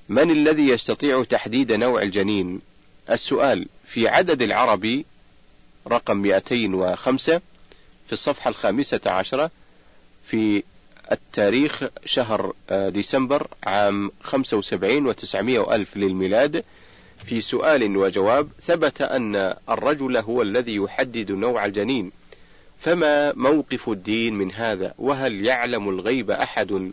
من 0.09 0.31
الذي 0.31 0.69
يستطيع 0.69 1.25
تحديد 1.25 1.73
نوع 1.73 2.03
الجنين 2.03 2.61
السؤال 3.11 3.67
في 3.87 4.09
عدد 4.09 4.43
العربي 4.43 5.05
رقم 5.89 6.17
205 6.17 7.41
في 8.07 8.13
الصفحة 8.13 8.49
الخامسة 8.49 9.01
عشرة 9.07 9.51
في 10.27 10.63
التاريخ 11.13 11.83
شهر 12.05 12.53
آه، 12.71 12.89
ديسمبر 12.89 13.47
عام 13.65 14.11
75 14.23 15.15
و900 15.15 15.73
ألف 15.73 15.97
للميلاد 15.97 16.65
في 17.27 17.41
سؤال 17.41 17.97
وجواب 17.97 18.49
ثبت 18.63 19.03
أن 19.03 19.37
الرجل 19.69 20.17
هو 20.17 20.43
الذي 20.43 20.75
يحدد 20.77 21.31
نوع 21.31 21.65
الجنين 21.65 22.13
فما 22.81 23.33
موقف 23.33 23.89
الدين 23.89 24.35
من 24.35 24.53
هذا 24.53 24.95
وهل 24.99 25.47
يعلم 25.47 25.89
الغيب 25.89 26.31
أحد 26.31 26.91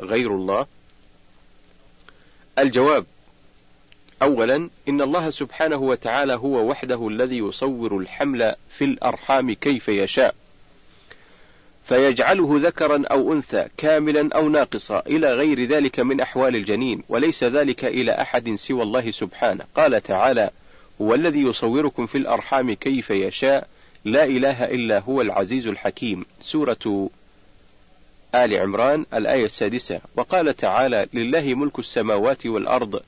غير 0.00 0.34
الله 0.34 0.66
الجواب 2.58 3.06
أولا 4.22 4.70
إن 4.88 5.00
الله 5.00 5.30
سبحانه 5.30 5.76
وتعالى 5.76 6.32
هو 6.34 6.68
وحده 6.70 7.08
الذي 7.08 7.38
يصور 7.38 7.98
الحمل 7.98 8.54
في 8.78 8.84
الأرحام 8.84 9.52
كيف 9.52 9.88
يشاء 9.88 10.34
فيجعله 11.88 12.48
ذكرا 12.58 13.02
أو 13.10 13.32
أنثى 13.32 13.66
كاملا 13.76 14.28
أو 14.34 14.48
ناقصا 14.48 14.98
إلى 15.06 15.34
غير 15.34 15.64
ذلك 15.64 16.00
من 16.00 16.20
أحوال 16.20 16.56
الجنين 16.56 17.02
وليس 17.08 17.44
ذلك 17.44 17.84
إلى 17.84 18.12
أحد 18.12 18.54
سوى 18.54 18.82
الله 18.82 19.10
سبحانه 19.10 19.64
قال 19.76 20.02
تعالى 20.02 20.50
هو 21.02 21.14
الذي 21.14 21.42
يصوركم 21.42 22.06
في 22.06 22.18
الأرحام 22.18 22.72
كيف 22.72 23.10
يشاء 23.10 23.66
لا 24.04 24.24
إله 24.24 24.64
إلا 24.64 24.98
هو 24.98 25.20
العزيز 25.20 25.66
الحكيم 25.66 26.24
سورة 26.42 27.10
آل 28.34 28.54
عمران 28.54 29.06
الآية 29.14 29.44
السادسة 29.44 30.00
وقال 30.16 30.56
تعالى 30.56 31.06
لله 31.14 31.54
ملك 31.54 31.78
السماوات 31.78 32.46
والأرض 32.46 33.00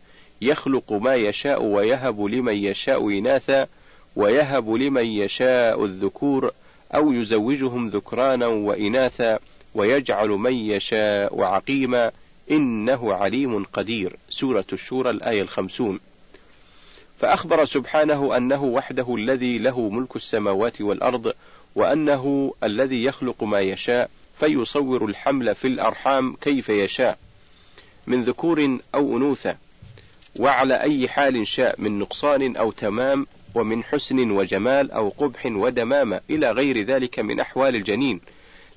يخلق 0.43 0.93
ما 0.93 1.14
يشاء 1.14 1.62
ويهب 1.62 2.21
لمن 2.21 2.55
يشاء 2.57 3.11
إناثا 3.19 3.67
ويهب 4.17 4.71
لمن 4.71 5.07
يشاء 5.07 5.85
الذكور 5.85 6.53
أو 6.94 7.12
يزوجهم 7.12 7.88
ذكرانا 7.88 8.46
وإناثا 8.46 9.38
ويجعل 9.74 10.29
من 10.29 10.53
يشاء 10.55 11.42
عقيما 11.42 12.11
إنه 12.51 13.14
عليم 13.14 13.64
قدير 13.64 14.16
سورة 14.31 14.64
الشورى 14.72 15.11
الآية 15.11 15.42
الخمسون 15.42 16.01
فأخبر 17.20 17.64
سبحانه 17.64 18.37
أنه 18.37 18.64
وحده 18.64 19.14
الذي 19.14 19.59
له 19.59 19.88
ملك 19.88 20.16
السماوات 20.16 20.81
والأرض 20.81 21.33
وأنه 21.74 22.55
الذي 22.64 23.05
يخلق 23.05 23.42
ما 23.44 23.61
يشاء 23.61 24.11
فيصور 24.40 25.05
الحمل 25.05 25.55
في 25.55 25.66
الأرحام 25.68 26.37
كيف 26.40 26.68
يشاء 26.68 27.18
من 28.07 28.24
ذكور 28.24 28.79
أو 28.94 29.16
أنوثة 29.16 29.57
وعلى 30.40 30.74
أي 30.81 31.09
حال 31.09 31.46
شاء 31.48 31.74
من 31.79 31.98
نقصان 31.98 32.57
أو 32.57 32.72
تمام 32.72 33.27
ومن 33.59 33.85
حسن 33.85 34.31
وجمال 34.31 34.90
أو 34.90 35.09
قبح 35.09 35.47
ودمامة 35.47 36.21
إلى 36.31 36.51
غير 36.51 36.83
ذلك 36.83 37.18
من 37.18 37.40
أحوال 37.40 37.77
الجنين 37.77 38.21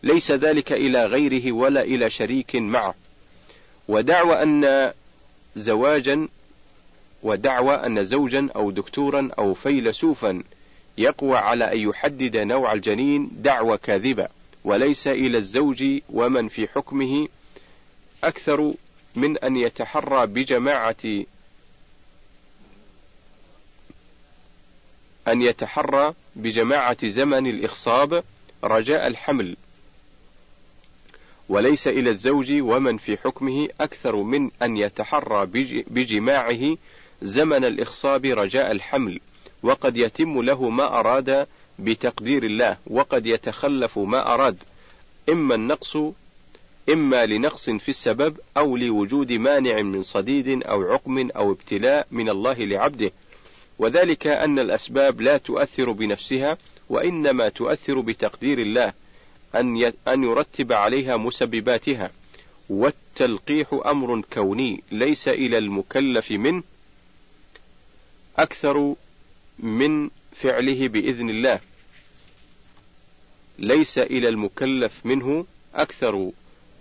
ليس 0.03 0.31
ذلك 0.31 0.71
إلى 0.71 1.05
غيره 1.05 1.51
ولا 1.51 1.81
إلى 1.83 2.09
شريك 2.09 2.55
معه 2.55 2.95
ودعوى 3.87 4.43
أن 4.43 4.91
زواجا 5.55 6.27
ودعوى 7.23 7.75
أن 7.75 8.03
زوجا 8.05 8.49
أو 8.55 8.71
دكتورا 8.71 9.29
أو 9.39 9.53
فيلسوفا 9.53 10.43
يقوى 10.97 11.37
على 11.37 11.73
أن 11.73 11.77
يحدد 11.89 12.37
نوع 12.37 12.73
الجنين 12.73 13.29
دعوى 13.31 13.77
كاذبة 13.77 14.27
وليس 14.63 15.07
إلى 15.07 15.37
الزوج 15.37 15.83
ومن 16.09 16.47
في 16.47 16.67
حكمه 16.67 17.27
أكثر 18.23 18.73
من 19.15 19.37
أن 19.37 19.57
يتحرى 19.57 20.25
بجماعة 20.27 21.25
أن 25.31 25.41
يتحرى 25.41 26.13
بجماعة 26.35 27.07
زمن 27.07 27.47
الإخصاب 27.47 28.23
رجاء 28.63 29.07
الحمل 29.07 29.55
وليس 31.49 31.87
إلى 31.87 32.09
الزوج 32.09 32.51
ومن 32.51 32.97
في 32.97 33.17
حكمه 33.17 33.67
أكثر 33.81 34.15
من 34.15 34.51
أن 34.61 34.77
يتحرى 34.77 35.45
بجماعه 35.87 36.77
زمن 37.21 37.65
الإخصاب 37.65 38.25
رجاء 38.25 38.71
الحمل 38.71 39.19
وقد 39.63 39.97
يتم 39.97 40.41
له 40.43 40.69
ما 40.69 40.99
أراد 40.99 41.47
بتقدير 41.79 42.43
الله 42.43 42.77
وقد 42.87 43.25
يتخلف 43.25 43.99
ما 43.99 44.33
أراد 44.33 44.57
إما 45.29 45.55
النقص 45.55 45.97
إما 46.89 47.25
لنقص 47.25 47.69
في 47.69 47.89
السبب 47.89 48.37
أو 48.57 48.77
لوجود 48.77 49.31
مانع 49.31 49.81
من 49.81 50.03
صديد 50.03 50.63
أو 50.63 50.81
عقم 50.91 51.29
أو 51.35 51.51
ابتلاء 51.51 52.07
من 52.11 52.29
الله 52.29 52.53
لعبده 52.53 53.11
وذلك 53.81 54.27
أن 54.27 54.59
الأسباب 54.59 55.21
لا 55.21 55.37
تؤثر 55.37 55.91
بنفسها 55.91 56.57
وإنما 56.89 57.49
تؤثر 57.49 57.99
بتقدير 57.99 58.59
الله 58.61 58.93
أن 59.55 59.91
أن 60.07 60.23
يرتب 60.23 60.71
عليها 60.73 61.17
مسبباتها 61.17 62.11
والتلقيح 62.69 63.67
أمر 63.85 64.21
كوني 64.33 64.83
ليس 64.91 65.27
إلى 65.27 65.57
المكلف 65.57 66.31
منه 66.31 66.63
أكثر 68.37 68.95
من 69.59 70.09
فعله 70.35 70.87
بإذن 70.87 71.29
الله 71.29 71.59
ليس 73.59 73.97
إلى 73.97 74.29
المكلف 74.29 74.91
منه 75.05 75.45
أكثر 75.75 76.31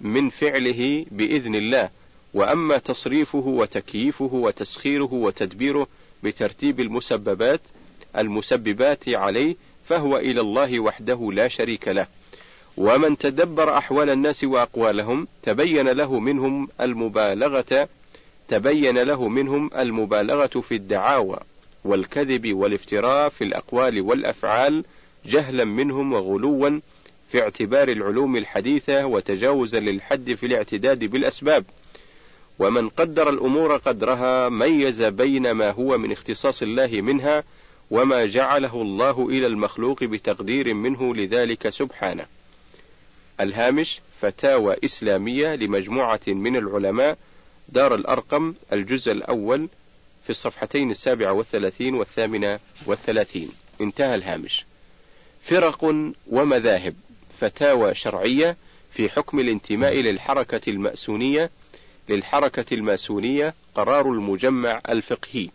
من 0.00 0.30
فعله 0.30 1.06
بإذن 1.10 1.54
الله 1.54 1.90
وأما 2.34 2.78
تصريفه 2.78 3.38
وتكييفه 3.48 4.30
وتسخيره 4.34 5.12
وتدبيره 5.14 5.86
بترتيب 6.24 6.80
المسببات 6.80 7.60
المسببات 8.18 9.08
عليه 9.08 9.54
فهو 9.88 10.16
إلى 10.18 10.40
الله 10.40 10.80
وحده 10.80 11.30
لا 11.32 11.48
شريك 11.48 11.88
له 11.88 12.06
ومن 12.76 13.18
تدبر 13.18 13.78
أحوال 13.78 14.10
الناس 14.10 14.44
وأقوالهم 14.44 15.26
تبين 15.42 15.88
له 15.88 16.18
منهم 16.18 16.68
المبالغة 16.80 17.88
تبين 18.48 18.98
له 18.98 19.28
منهم 19.28 19.70
المبالغة 19.78 20.60
في 20.60 20.74
الدعاوى 20.74 21.38
والكذب 21.84 22.52
والافتراء 22.54 23.28
في 23.28 23.44
الأقوال 23.44 24.00
والأفعال 24.00 24.84
جهلا 25.26 25.64
منهم 25.64 26.12
وغلوا 26.12 26.80
في 27.30 27.40
اعتبار 27.42 27.88
العلوم 27.88 28.36
الحديثة 28.36 29.06
وتجاوزا 29.06 29.80
للحد 29.80 30.34
في 30.34 30.46
الاعتداد 30.46 31.04
بالأسباب 31.04 31.64
ومن 32.60 32.88
قدر 32.88 33.28
الأمور 33.30 33.76
قدرها 33.76 34.48
ميز 34.48 35.02
بين 35.02 35.50
ما 35.50 35.70
هو 35.70 35.98
من 35.98 36.12
اختصاص 36.12 36.62
الله 36.62 36.86
منها 36.86 37.44
وما 37.90 38.26
جعله 38.26 38.82
الله 38.82 39.26
إلى 39.30 39.46
المخلوق 39.46 40.04
بتقدير 40.04 40.74
منه 40.74 41.14
لذلك 41.14 41.68
سبحانه. 41.70 42.26
الهامش 43.40 44.00
فتاوى 44.22 44.76
إسلامية 44.84 45.54
لمجموعة 45.54 46.20
من 46.26 46.56
العلماء 46.56 47.18
دار 47.68 47.94
الأرقم 47.94 48.54
الجزء 48.72 49.12
الأول 49.12 49.68
في 50.24 50.30
الصفحتين 50.30 50.90
السابعة 50.90 51.32
والثلاثين 51.32 51.94
والثامنة 51.94 52.58
والثلاثين 52.86 53.48
انتهى 53.80 54.14
الهامش 54.14 54.64
فرق 55.44 55.94
ومذاهب 56.26 56.94
فتاوى 57.40 57.94
شرعية 57.94 58.56
في 58.92 59.08
حكم 59.08 59.38
الانتماء 59.38 59.94
للحركة 59.96 60.70
المأسونية 60.70 61.50
للحركة 62.08 62.74
الماسونية 62.74 63.54
قرار 63.74 64.06
المجمع 64.12 64.80
الفقهي. 64.88 65.48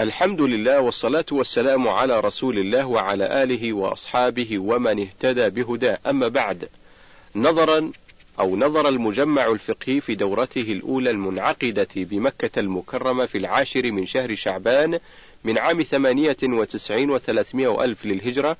الحمد 0.00 0.40
لله 0.40 0.80
والصلاة 0.80 1.24
والسلام 1.32 1.88
على 1.88 2.20
رسول 2.20 2.58
الله 2.58 2.86
وعلى 2.86 3.42
آله 3.42 3.72
وأصحابه 3.72 4.58
ومن 4.58 5.00
اهتدى 5.00 5.50
بهداه 5.50 5.98
أما 6.06 6.28
بعد 6.28 6.68
نظرا 7.36 7.92
أو 8.40 8.56
نظر 8.56 8.88
المجمع 8.88 9.46
الفقهي 9.46 10.00
في 10.00 10.14
دورته 10.14 10.60
الأولى 10.60 11.10
المنعقدة 11.10 11.88
بمكة 11.96 12.60
المكرمة 12.60 13.26
في 13.26 13.38
العاشر 13.38 13.92
من 13.92 14.06
شهر 14.06 14.34
شعبان 14.34 14.98
من 15.44 15.58
عام 15.58 15.82
ثمانية 15.82 16.36
وتسعين 16.44 17.10
وثلاثمائة 17.10 17.84
ألف 17.84 18.06
للهجرة 18.06 18.56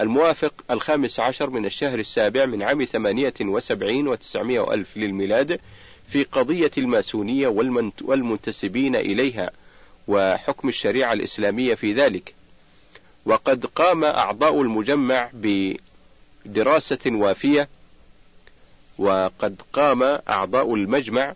الموافق 0.00 0.54
الخامس 0.70 1.20
عشر 1.20 1.50
من 1.50 1.66
الشهر 1.66 1.98
السابع 1.98 2.46
من 2.46 2.62
عام 2.62 2.84
ثمانية 2.84 3.34
وسبعين 3.40 4.08
وتسعمائة 4.08 4.74
ألف 4.74 4.96
للميلاد 4.96 5.60
في 6.08 6.24
قضية 6.24 6.70
الماسونية 6.78 7.48
والمنتسبين 8.02 8.96
إليها 8.96 9.50
وحكم 10.08 10.68
الشريعة 10.68 11.12
الإسلامية 11.12 11.74
في 11.74 11.92
ذلك 11.92 12.34
وقد 13.26 13.66
قام 13.66 14.04
أعضاء 14.04 14.62
المجمع 14.62 15.30
بدراسة 16.44 16.98
وافية 17.06 17.68
وقد 18.98 19.62
قام 19.72 20.02
أعضاء 20.28 20.74
المجمع 20.74 21.34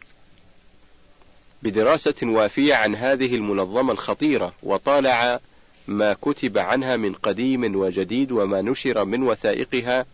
بدراسة 1.62 2.14
وافية 2.22 2.74
عن 2.74 2.94
هذه 2.94 3.34
المنظمة 3.34 3.92
الخطيرة 3.92 4.52
وطالع 4.62 5.38
ما 5.88 6.12
كتب 6.22 6.58
عنها 6.58 6.96
من 6.96 7.12
قديم 7.12 7.76
وجديد 7.76 8.32
وما 8.32 8.62
نشر 8.62 9.04
من 9.04 9.22
وثائقها 9.22 10.06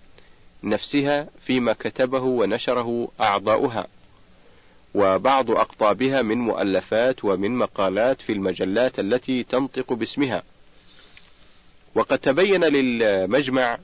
نفسها 0.64 1.26
فيما 1.46 1.72
كتبه 1.72 2.20
ونشره 2.22 3.08
أعضاؤها، 3.20 3.86
وبعض 4.94 5.50
أقطابها 5.50 6.22
من 6.22 6.38
مؤلفات 6.38 7.24
ومن 7.24 7.56
مقالات 7.58 8.20
في 8.20 8.32
المجلات 8.32 8.98
التي 8.98 9.42
تنطق 9.42 9.92
باسمها. 9.92 10.42
وقد 11.94 12.18
تبين 12.18 12.64
للمجمع 12.64 13.78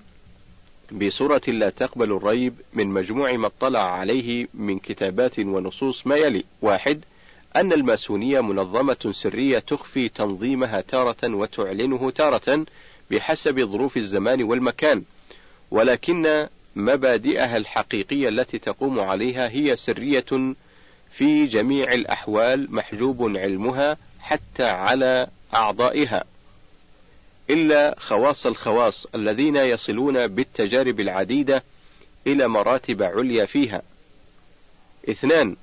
بصورة 0.92 1.40
لا 1.48 1.70
تقبل 1.70 2.12
الريب 2.12 2.54
من 2.74 2.86
مجموع 2.86 3.32
ما 3.32 3.46
اطلع 3.46 3.92
عليه 3.98 4.46
من 4.54 4.78
كتابات 4.78 5.38
ونصوص 5.38 6.06
ما 6.06 6.16
يلي: 6.16 6.44
واحد 6.62 7.00
أن 7.56 7.72
الماسونية 7.72 8.40
منظمة 8.40 9.12
سرية 9.14 9.58
تخفي 9.58 10.08
تنظيمها 10.08 10.80
تارة 10.80 11.16
وتعلنه 11.34 12.10
تارة 12.10 12.66
بحسب 13.10 13.60
ظروف 13.60 13.96
الزمان 13.96 14.42
والمكان، 14.42 15.02
ولكن 15.70 16.46
مبادئها 16.76 17.56
الحقيقية 17.56 18.28
التي 18.28 18.58
تقوم 18.58 19.00
عليها 19.00 19.48
هي 19.48 19.76
سرية 19.76 20.54
في 21.12 21.46
جميع 21.46 21.92
الأحوال 21.92 22.66
محجوب 22.74 23.36
علمها 23.36 23.96
حتى 24.20 24.64
على 24.66 25.26
أعضائها، 25.54 26.24
إلا 27.50 27.94
خواص 27.98 28.46
الخواص 28.46 29.06
الذين 29.14 29.56
يصلون 29.56 30.26
بالتجارب 30.26 31.00
العديدة 31.00 31.62
إلى 32.26 32.48
مراتب 32.48 33.02
عليا 33.02 33.44
فيها. 33.44 33.82
اثنان 35.10 35.56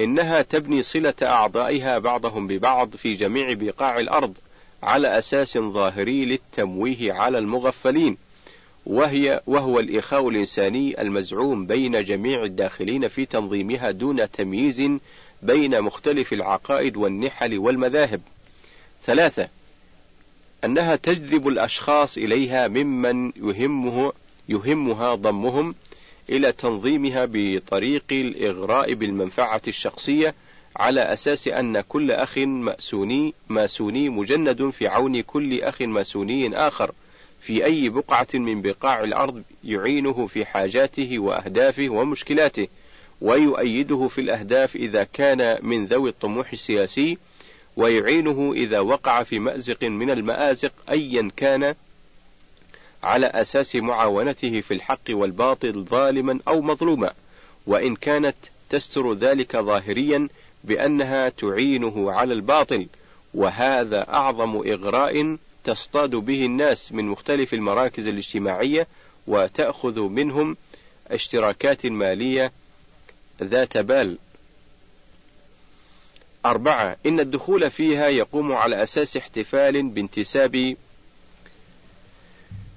إنها 0.00 0.42
تبني 0.42 0.82
صلة 0.82 1.14
أعضائها 1.22 1.98
بعضهم 1.98 2.46
ببعض 2.46 2.96
في 2.96 3.14
جميع 3.14 3.52
بقاع 3.52 3.98
الأرض 4.00 4.34
على 4.82 5.18
أساس 5.18 5.58
ظاهري 5.58 6.24
للتمويه 6.24 7.12
على 7.12 7.38
المغفلين، 7.38 8.16
وهي 8.86 9.40
وهو 9.46 9.80
الإخاء 9.80 10.28
الإنساني 10.28 11.00
المزعوم 11.02 11.66
بين 11.66 12.04
جميع 12.04 12.42
الداخلين 12.44 13.08
في 13.08 13.26
تنظيمها 13.26 13.90
دون 13.90 14.30
تمييز 14.30 14.82
بين 15.42 15.80
مختلف 15.80 16.32
العقائد 16.32 16.96
والنحل 16.96 17.58
والمذاهب. 17.58 18.20
ثلاثة: 19.06 19.48
أنها 20.64 20.96
تجذب 20.96 21.48
الأشخاص 21.48 22.16
إليها 22.16 22.68
ممن 22.68 23.32
يهمه 23.36 24.12
يهمها 24.48 25.14
ضمهم 25.14 25.74
إلى 26.30 26.52
تنظيمها 26.52 27.28
بطريق 27.32 28.04
الإغراء 28.12 28.94
بالمنفعة 28.94 29.62
الشخصية 29.68 30.34
على 30.76 31.00
أساس 31.12 31.48
أن 31.48 31.80
كل 31.80 32.10
أخ 32.12 32.38
مأسوني 32.38 33.34
ماسوني 33.48 34.08
مجند 34.08 34.70
في 34.70 34.86
عون 34.88 35.20
كل 35.20 35.62
أخ 35.62 35.82
ماسوني 35.82 36.56
آخر 36.56 36.92
في 37.42 37.64
أي 37.64 37.88
بقعة 37.88 38.26
من 38.34 38.62
بقاع 38.62 39.04
الأرض 39.04 39.42
يعينه 39.64 40.26
في 40.26 40.44
حاجاته 40.44 41.18
وأهدافه 41.18 41.88
ومشكلاته 41.88 42.68
ويؤيده 43.20 44.08
في 44.08 44.20
الأهداف 44.20 44.76
إذا 44.76 45.04
كان 45.04 45.58
من 45.62 45.86
ذوي 45.86 46.10
الطموح 46.10 46.52
السياسي 46.52 47.18
ويعينه 47.76 48.52
إذا 48.56 48.80
وقع 48.80 49.22
في 49.22 49.38
مأزق 49.38 49.84
من 49.84 50.10
المآزق 50.10 50.72
أيا 50.90 51.30
كان 51.36 51.74
على 53.02 53.26
أساس 53.26 53.76
معاونته 53.76 54.60
في 54.60 54.74
الحق 54.74 55.00
والباطل 55.10 55.84
ظالما 55.84 56.38
أو 56.48 56.60
مظلوما، 56.62 57.12
وإن 57.66 57.96
كانت 57.96 58.36
تستر 58.70 59.12
ذلك 59.12 59.56
ظاهريا 59.56 60.28
بأنها 60.64 61.28
تعينه 61.28 62.12
على 62.12 62.34
الباطل، 62.34 62.86
وهذا 63.34 64.08
أعظم 64.08 64.56
إغراء 64.72 65.36
تصطاد 65.64 66.10
به 66.10 66.44
الناس 66.46 66.92
من 66.92 67.04
مختلف 67.04 67.54
المراكز 67.54 68.06
الاجتماعية 68.06 68.86
وتأخذ 69.26 70.00
منهم 70.00 70.56
اشتراكات 71.10 71.86
مالية 71.86 72.52
ذات 73.42 73.76
بال. 73.78 74.18
أربعة 76.46 76.96
إن 77.06 77.20
الدخول 77.20 77.70
فيها 77.70 78.08
يقوم 78.08 78.52
على 78.52 78.82
أساس 78.82 79.16
احتفال 79.16 79.88
بانتساب 79.88 80.76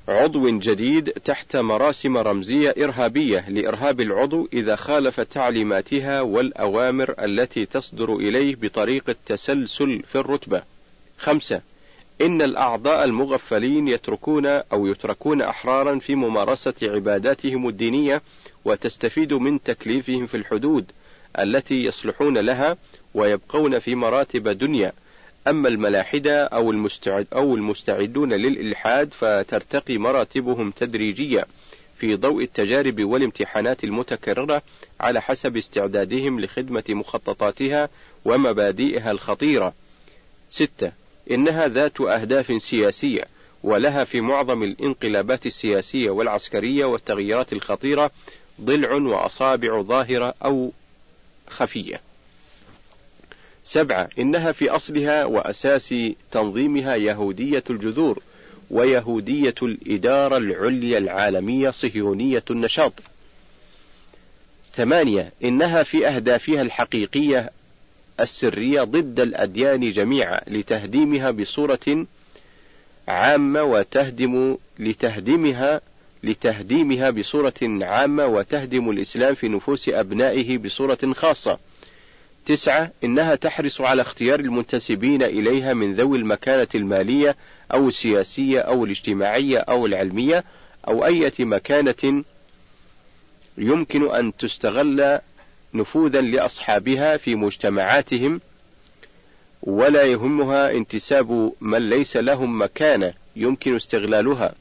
عضو 0.08 0.50
جديد 0.60 1.10
تحت 1.10 1.56
مراسم 1.56 2.18
رمزية 2.18 2.70
إرهابية 2.78 3.50
لإرهاب 3.50 4.02
العضو 4.02 4.48
إذا 4.54 4.76
خالف 4.76 5.20
تعليماتها 5.20 6.22
والأوامر 6.22 7.16
التي 7.20 7.66
تصدر 7.66 8.16
إليه 8.16 8.56
بطريقة 8.56 9.16
تسلسل 9.26 10.04
في 10.12 10.16
الرتبة. 10.18 10.62
خمسة 11.18 11.62
إن 12.22 12.42
الأعضاء 12.42 13.06
المغفلين 13.06 13.88
يتركون 13.88 14.46
أو 14.46 14.88
يتركون 14.88 15.42
أحرارا 15.42 16.00
في 16.00 16.16
ممارسة 16.16 16.74
عباداتهم 16.82 17.68
الدينية 17.68 18.22
وتستفيد 18.66 19.34
من 19.34 19.64
تكليفهم 19.64 20.28
في 20.28 20.38
الحدود 20.38 20.86
التي 21.40 21.84
يصلحون 21.86 22.38
لها 22.38 22.78
ويبقون 23.14 23.80
في 23.80 23.96
مراتب 23.96 24.48
دنيا 24.48 24.92
أما 25.48 25.70
الملاحدة 25.70 26.44
أو 26.46 26.72
المستعد 26.72 27.28
أو 27.34 27.56
المستعدون 27.56 28.34
للإلحاد 28.34 29.14
فترتقي 29.14 29.98
مراتبهم 29.98 30.72
تدريجيا 30.72 31.46
في 31.98 32.16
ضوء 32.16 32.44
التجارب 32.44 33.02
والامتحانات 33.04 33.84
المتكررة 33.84 34.62
على 35.00 35.22
حسب 35.22 35.58
استعدادهم 35.58 36.40
لخدمة 36.40 36.84
مخططاتها 36.90 37.90
ومبادئها 38.26 39.12
الخطيرة. 39.12 39.74
ستة 40.50 40.92
إنها 41.32 41.68
ذات 41.68 42.02
أهداف 42.02 42.64
سياسية 42.64 43.26
ولها 43.64 44.04
في 44.04 44.22
معظم 44.22 44.64
الانقلابات 44.64 45.46
السياسية 45.46 46.10
والعسكرية 46.10 46.86
والتغييرات 46.86 47.54
الخطيرة 47.54 48.12
ضلع 48.62 48.94
وأصابع 48.94 49.82
ظاهرة 49.82 50.34
أو 50.46 50.72
خفية. 51.50 52.02
سبعة 53.64 54.10
إنها 54.20 54.52
في 54.52 54.70
أصلها 54.70 55.26
وأساس 55.26 55.94
تنظيمها 56.32 56.96
يهودية 56.96 57.64
الجذور 57.70 58.20
ويهودية 58.70 59.56
الإدارة 59.62 60.38
العليا 60.38 60.98
العالمية 60.98 61.70
صهيونية 61.72 62.44
النشاط 62.50 62.94
ثمانية 64.76 65.32
إنها 65.44 65.84
في 65.84 66.08
أهدافها 66.08 66.62
الحقيقية 66.62 67.50
السرية 68.20 68.82
ضد 68.84 69.20
الأديان 69.20 69.92
جميعا 69.92 70.42
لتهديمها 70.48 71.32
بصورة 71.32 72.06
عامة 73.08 73.64
وتهدم 73.64 74.58
لتهديمها 74.80 75.82
لتهديمها 76.24 77.10
بصورة 77.10 77.54
عامة 77.64 78.26
وتهدم 78.26 78.90
الإسلام 78.90 79.36
في 79.36 79.48
نفوس 79.48 79.90
أبنائه 79.90 80.58
بصورة 80.58 80.98
خاصة 81.16 81.58
تسعة 82.46 82.92
إنها 83.04 83.36
تحرص 83.36 83.82
على 83.82 84.02
اختيار 84.02 84.40
المنتسبين 84.40 85.24
إليها 85.24 85.74
من 85.74 85.94
ذوي 85.94 86.18
المكانة 86.18 86.68
المالية 86.76 87.36
أو 87.74 87.88
السياسية 87.88 88.60
أو 88.60 88.86
الاجتماعية 88.86 89.58
أو 89.58 89.86
العلمية 89.86 90.44
أو 90.88 91.06
أية 91.06 91.34
مكانة 91.40 92.24
يمكن 93.58 94.12
أن 94.16 94.38
تستغل 94.38 95.20
نفوذا 95.74 96.22
لأصحابها 96.22 97.18
في 97.18 97.36
مجتمعاتهم 97.36 98.42
ولا 99.64 100.04
يهمها 100.04 100.72
انتساب 100.72 101.52
من 101.62 101.90
ليس 101.90 102.18
لهم 102.18 102.62
مكانة 102.62 103.14
يمكن 103.36 103.76
استغلالها 103.76 104.54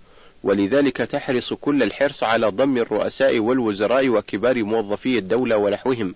ولذلك 0.42 0.96
تحرص 0.96 1.52
كل 1.52 1.82
الحرص 1.82 2.22
على 2.22 2.46
ضم 2.46 2.76
الرؤساء 2.76 3.38
والوزراء 3.38 4.08
وكبار 4.08 4.62
موظفي 4.62 5.18
الدولة 5.18 5.56
ونحوهم 5.56 6.14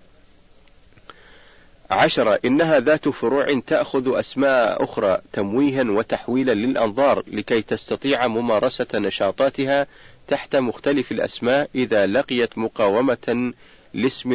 عشرة 1.91 2.39
إنها 2.45 2.79
ذات 2.79 3.09
فروع 3.09 3.59
تأخذ 3.67 4.19
أسماء 4.19 4.83
أخرى 4.83 5.17
تمويها 5.33 5.83
وتحويلا 5.83 6.51
للأنظار 6.53 7.23
لكي 7.27 7.61
تستطيع 7.61 8.27
ممارسة 8.27 8.87
نشاطاتها 8.95 9.87
تحت 10.27 10.55
مختلف 10.55 11.11
الأسماء 11.11 11.69
إذا 11.75 12.05
لقيت 12.05 12.57
مقاومة 12.57 13.53
لاسم 13.93 14.31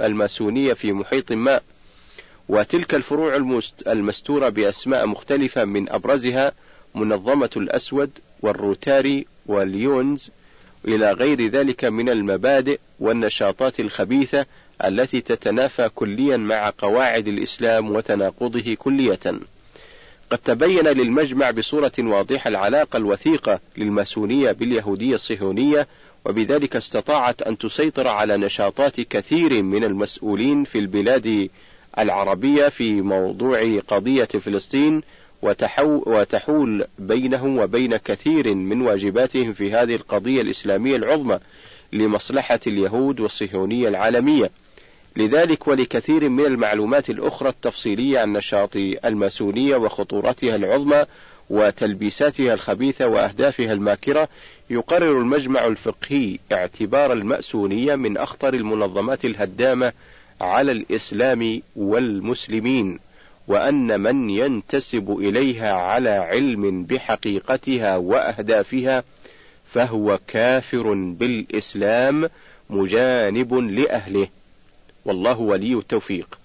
الماسونية 0.00 0.72
في 0.72 0.92
محيط 0.92 1.32
ما 1.32 1.60
وتلك 2.48 2.94
الفروع 2.94 3.42
المستورة 3.86 4.48
بأسماء 4.48 5.06
مختلفة 5.06 5.64
من 5.64 5.88
أبرزها 5.88 6.52
منظمة 6.94 7.50
الأسود 7.56 8.10
والروتاري 8.42 9.26
واليونز 9.46 10.30
إلى 10.84 11.12
غير 11.12 11.46
ذلك 11.46 11.84
من 11.84 12.08
المبادئ 12.08 12.78
والنشاطات 13.00 13.80
الخبيثة 13.80 14.46
التي 14.88 15.20
تتنافى 15.20 15.88
كليا 15.94 16.36
مع 16.36 16.72
قواعد 16.78 17.28
الإسلام 17.28 17.90
وتناقضه 17.90 18.74
كلية. 18.74 19.20
قد 20.30 20.38
تبين 20.44 20.84
للمجمع 20.88 21.50
بصورة 21.50 21.92
واضحة 21.98 22.48
العلاقة 22.48 22.96
الوثيقة 22.96 23.60
للماسونية 23.76 24.52
باليهودية 24.52 25.14
الصهيونية 25.14 25.86
وبذلك 26.24 26.76
استطاعت 26.76 27.42
أن 27.42 27.58
تسيطر 27.58 28.08
على 28.08 28.36
نشاطات 28.36 29.00
كثير 29.00 29.62
من 29.62 29.84
المسؤولين 29.84 30.64
في 30.64 30.78
البلاد 30.78 31.48
العربية 31.98 32.68
في 32.68 32.92
موضوع 33.00 33.78
قضية 33.88 34.24
فلسطين 34.24 35.02
وتحو 35.42 36.02
وتحول 36.06 36.84
بينهم 36.98 37.58
وبين 37.58 37.96
كثير 37.96 38.54
من 38.54 38.80
واجباتهم 38.80 39.52
في 39.52 39.72
هذه 39.72 39.94
القضية 39.94 40.40
الإسلامية 40.42 40.96
العظمى 40.96 41.38
لمصلحة 41.92 42.60
اليهود 42.66 43.20
والصهيونية 43.20 43.88
العالمية 43.88 44.50
لذلك 45.16 45.68
ولكثير 45.68 46.28
من 46.28 46.46
المعلومات 46.46 47.10
الأخرى 47.10 47.48
التفصيلية 47.48 48.18
عن 48.18 48.32
نشاط 48.32 48.70
الماسونية 49.04 49.76
وخطورتها 49.76 50.56
العظمى 50.56 51.04
وتلبيساتها 51.50 52.54
الخبيثة 52.54 53.06
وأهدافها 53.06 53.72
الماكرة 53.72 54.28
يقرر 54.70 55.18
المجمع 55.20 55.64
الفقهي 55.66 56.38
اعتبار 56.52 57.12
المأسونية 57.12 57.94
من 57.94 58.16
أخطر 58.16 58.54
المنظمات 58.54 59.24
الهدامة 59.24 59.92
على 60.40 60.72
الإسلام 60.72 61.62
والمسلمين 61.76 62.98
وأن 63.48 64.00
من 64.00 64.30
ينتسب 64.30 65.18
إليها 65.18 65.72
على 65.72 66.10
علم 66.10 66.84
بحقيقتها 66.84 67.96
وأهدافها 67.96 69.04
فهو 69.72 70.18
كافر 70.28 70.92
بالإسلام 70.94 72.28
مجانب 72.70 73.54
لأهله 73.54 74.28
والله 75.04 75.40
ولي 75.40 75.74
التوفيق 75.74 76.38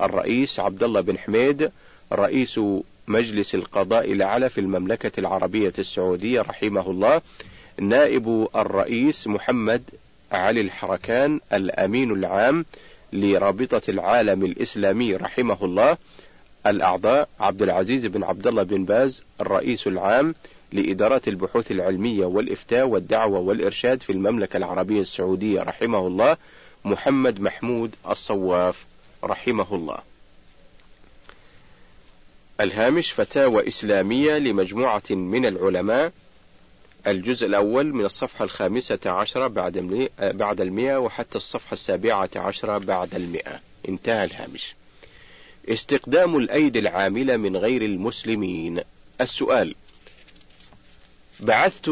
الرئيس 0.00 0.60
عبد 0.60 0.82
الله 0.82 1.00
بن 1.00 1.18
حميد 1.18 1.70
رئيس 2.12 2.60
مجلس 3.08 3.54
القضاء 3.54 4.12
الأعلى 4.12 4.50
في 4.50 4.60
المملكة 4.60 5.20
العربية 5.20 5.72
السعودية 5.78 6.40
رحمه 6.40 6.90
الله 6.90 7.20
نائب 7.80 8.48
الرئيس 8.56 9.26
محمد 9.26 9.82
علي 10.32 10.60
الحركان 10.60 11.40
الأمين 11.52 12.10
العام 12.10 12.64
لرابطة 13.12 13.82
العالم 13.88 14.44
الإسلامي 14.44 15.16
رحمه 15.16 15.58
الله 15.64 15.96
الأعضاء 16.66 17.28
عبد 17.40 17.62
العزيز 17.62 18.06
بن 18.06 18.22
عبد 18.24 18.46
الله 18.46 18.62
بن 18.62 18.84
باز 18.84 19.24
الرئيس 19.40 19.86
العام 19.86 20.34
لإدارة 20.72 21.22
البحوث 21.28 21.70
العلمية 21.70 22.24
والإفتاء 22.26 22.86
والدعوة 22.86 23.38
والإرشاد 23.38 24.02
في 24.02 24.10
المملكة 24.12 24.56
العربية 24.56 25.00
السعودية 25.00 25.62
رحمه 25.62 26.06
الله 26.06 26.36
محمد 26.86 27.40
محمود 27.40 27.94
الصواف 28.06 28.76
رحمه 29.24 29.66
الله. 29.74 29.98
الهامش 32.60 33.12
فتاوى 33.12 33.68
إسلامية 33.68 34.38
لمجموعة 34.38 35.02
من 35.10 35.46
العلماء 35.46 36.12
الجزء 37.06 37.46
الأول 37.46 37.94
من 37.94 38.04
الصفحة 38.04 38.44
الخامسة 38.44 38.98
عشرة 39.06 39.46
بعد 39.46 40.08
بعد 40.18 40.60
المئة 40.60 40.96
وحتى 40.96 41.36
الصفحة 41.38 41.74
السابعة 41.74 42.30
عشرة 42.36 42.78
بعد 42.78 43.14
المئة 43.14 43.60
انتهى 43.88 44.24
الهامش 44.24 44.74
استقدام 45.68 46.36
الأيدي 46.36 46.78
العاملة 46.78 47.36
من 47.36 47.56
غير 47.56 47.82
المسلمين 47.84 48.80
السؤال 49.20 49.74
بعثت 51.40 51.90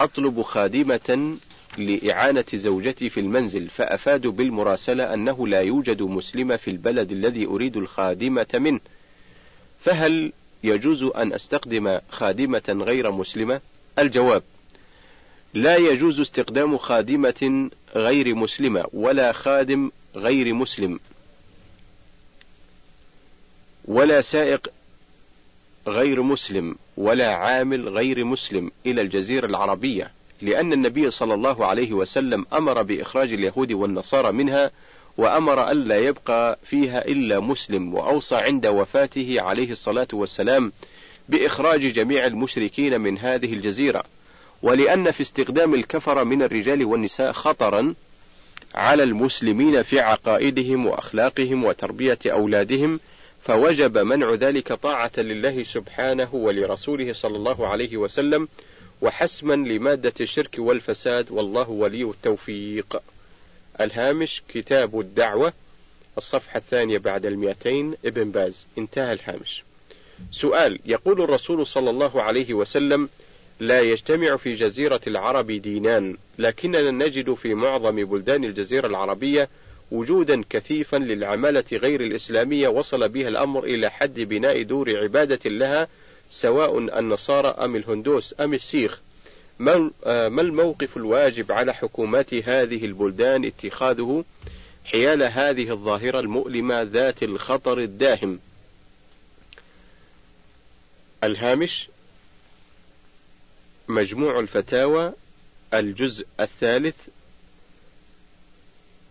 أطلب 0.00 0.42
خادمة 0.42 1.36
لإعانة 1.78 2.44
زوجتي 2.54 3.08
في 3.08 3.20
المنزل 3.20 3.68
فأفادوا 3.68 4.32
بالمراسلة 4.32 5.14
أنه 5.14 5.46
لا 5.48 5.60
يوجد 5.60 6.02
مسلمة 6.02 6.56
في 6.56 6.70
البلد 6.70 7.12
الذي 7.12 7.46
أريد 7.46 7.76
الخادمة 7.76 8.46
منه 8.54 8.80
فهل 9.84 10.32
يجوز 10.64 11.02
أن 11.02 11.32
أستخدم 11.32 11.98
خادمة 12.10 12.84
غير 12.86 13.10
مسلمة؟ 13.12 13.60
الجواب 13.98 14.42
لا 15.54 15.76
يجوز 15.76 16.20
استخدام 16.20 16.76
خادمة 16.76 17.70
غير 17.94 18.34
مسلمة 18.34 18.84
ولا 18.92 19.32
خادم 19.32 19.90
غير 20.16 20.52
مسلم 20.54 21.00
ولا 23.84 24.20
سائق 24.20 24.66
غير 25.86 26.22
مسلم 26.22 26.76
ولا 26.96 27.34
عامل 27.34 27.88
غير 27.88 28.24
مسلم 28.24 28.70
إلى 28.86 29.00
الجزيرة 29.00 29.46
العربية 29.46 30.10
لأن 30.42 30.72
النبي 30.72 31.10
صلى 31.10 31.34
الله 31.34 31.66
عليه 31.66 31.92
وسلم 31.92 32.46
أمر 32.52 32.82
بإخراج 32.82 33.32
اليهود 33.32 33.72
والنصارى 33.72 34.32
منها 34.32 34.70
وأمر 35.18 35.70
ألا 35.70 35.98
يبقى 35.98 36.58
فيها 36.64 37.04
إلا 37.08 37.40
مسلم 37.40 37.94
وأوصى 37.94 38.36
عند 38.36 38.66
وفاته 38.66 39.36
عليه 39.40 39.70
الصلاة 39.70 40.08
والسلام 40.12 40.72
بإخراج 41.28 41.80
جميع 41.80 42.26
المشركين 42.26 43.00
من 43.00 43.18
هذه 43.18 43.52
الجزيرة 43.52 44.02
ولأن 44.62 45.10
في 45.10 45.20
استخدام 45.20 45.74
الكفر 45.74 46.24
من 46.24 46.42
الرجال 46.42 46.84
والنساء 46.84 47.32
خطرا 47.32 47.94
على 48.74 49.02
المسلمين 49.02 49.82
في 49.82 50.00
عقائدهم 50.00 50.86
وأخلاقهم 50.86 51.64
وتربية 51.64 52.18
أولادهم 52.26 53.00
فوجب 53.44 53.98
منع 53.98 54.34
ذلك 54.34 54.72
طاعة 54.72 55.10
لله 55.18 55.62
سبحانه 55.62 56.28
ولرسوله 56.34 57.12
صلى 57.12 57.36
الله 57.36 57.66
عليه 57.68 57.96
وسلم 57.96 58.48
وحسما 59.02 59.54
لمادة 59.54 60.12
الشرك 60.20 60.54
والفساد 60.58 61.30
والله 61.30 61.70
ولي 61.70 62.02
التوفيق 62.02 63.02
الهامش 63.80 64.42
كتاب 64.48 65.00
الدعوة 65.00 65.52
الصفحة 66.18 66.58
الثانية 66.58 66.98
بعد 66.98 67.26
المئتين 67.26 67.94
ابن 68.04 68.30
باز 68.30 68.66
انتهى 68.78 69.12
الهامش 69.12 69.62
سؤال 70.32 70.78
يقول 70.86 71.22
الرسول 71.22 71.66
صلى 71.66 71.90
الله 71.90 72.22
عليه 72.22 72.54
وسلم 72.54 73.08
لا 73.60 73.80
يجتمع 73.80 74.36
في 74.36 74.52
جزيرة 74.52 75.00
العرب 75.06 75.50
دينان 75.50 76.16
لكننا 76.38 76.90
نجد 76.90 77.34
في 77.34 77.54
معظم 77.54 77.96
بلدان 78.04 78.44
الجزيرة 78.44 78.86
العربية 78.86 79.48
وجودا 79.90 80.42
كثيفا 80.50 80.96
للعمالة 80.96 81.64
غير 81.72 82.00
الإسلامية 82.00 82.68
وصل 82.68 83.08
بها 83.08 83.28
الأمر 83.28 83.64
إلى 83.64 83.90
حد 83.90 84.20
بناء 84.20 84.62
دور 84.62 84.96
عبادة 85.02 85.50
لها 85.50 85.88
سواء 86.30 86.78
النصارى 86.78 87.48
أم 87.48 87.76
الهندوس 87.76 88.34
أم 88.40 88.54
السيخ 88.54 89.00
آه، 89.68 90.28
ما 90.28 90.42
الموقف 90.42 90.96
الواجب 90.96 91.52
على 91.52 91.74
حكومات 91.74 92.34
هذه 92.34 92.84
البلدان 92.84 93.44
اتخاذه 93.44 94.24
حيال 94.84 95.22
هذه 95.22 95.70
الظاهرة 95.70 96.20
المؤلمة 96.20 96.82
ذات 96.82 97.22
الخطر 97.22 97.78
الداهم 97.78 98.38
الهامش 101.24 101.88
مجموع 103.88 104.40
الفتاوى 104.40 105.12
الجزء 105.74 106.26
الثالث 106.40 106.96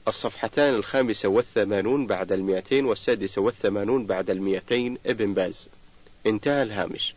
الصفحتان 0.08 0.76
الخامسة 0.76 1.30
والثمانون 1.30 2.08
بعد 2.08 2.32
المئتين 2.32 2.86
والسادسة 2.86 3.42
والثمانون 3.42 4.06
بعد 4.06 4.30
المئتين 4.30 4.98
ابن 5.06 5.34
باز 5.34 5.70
انتهى 6.28 6.64
الهامش 6.64 7.14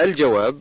الجواب 0.00 0.60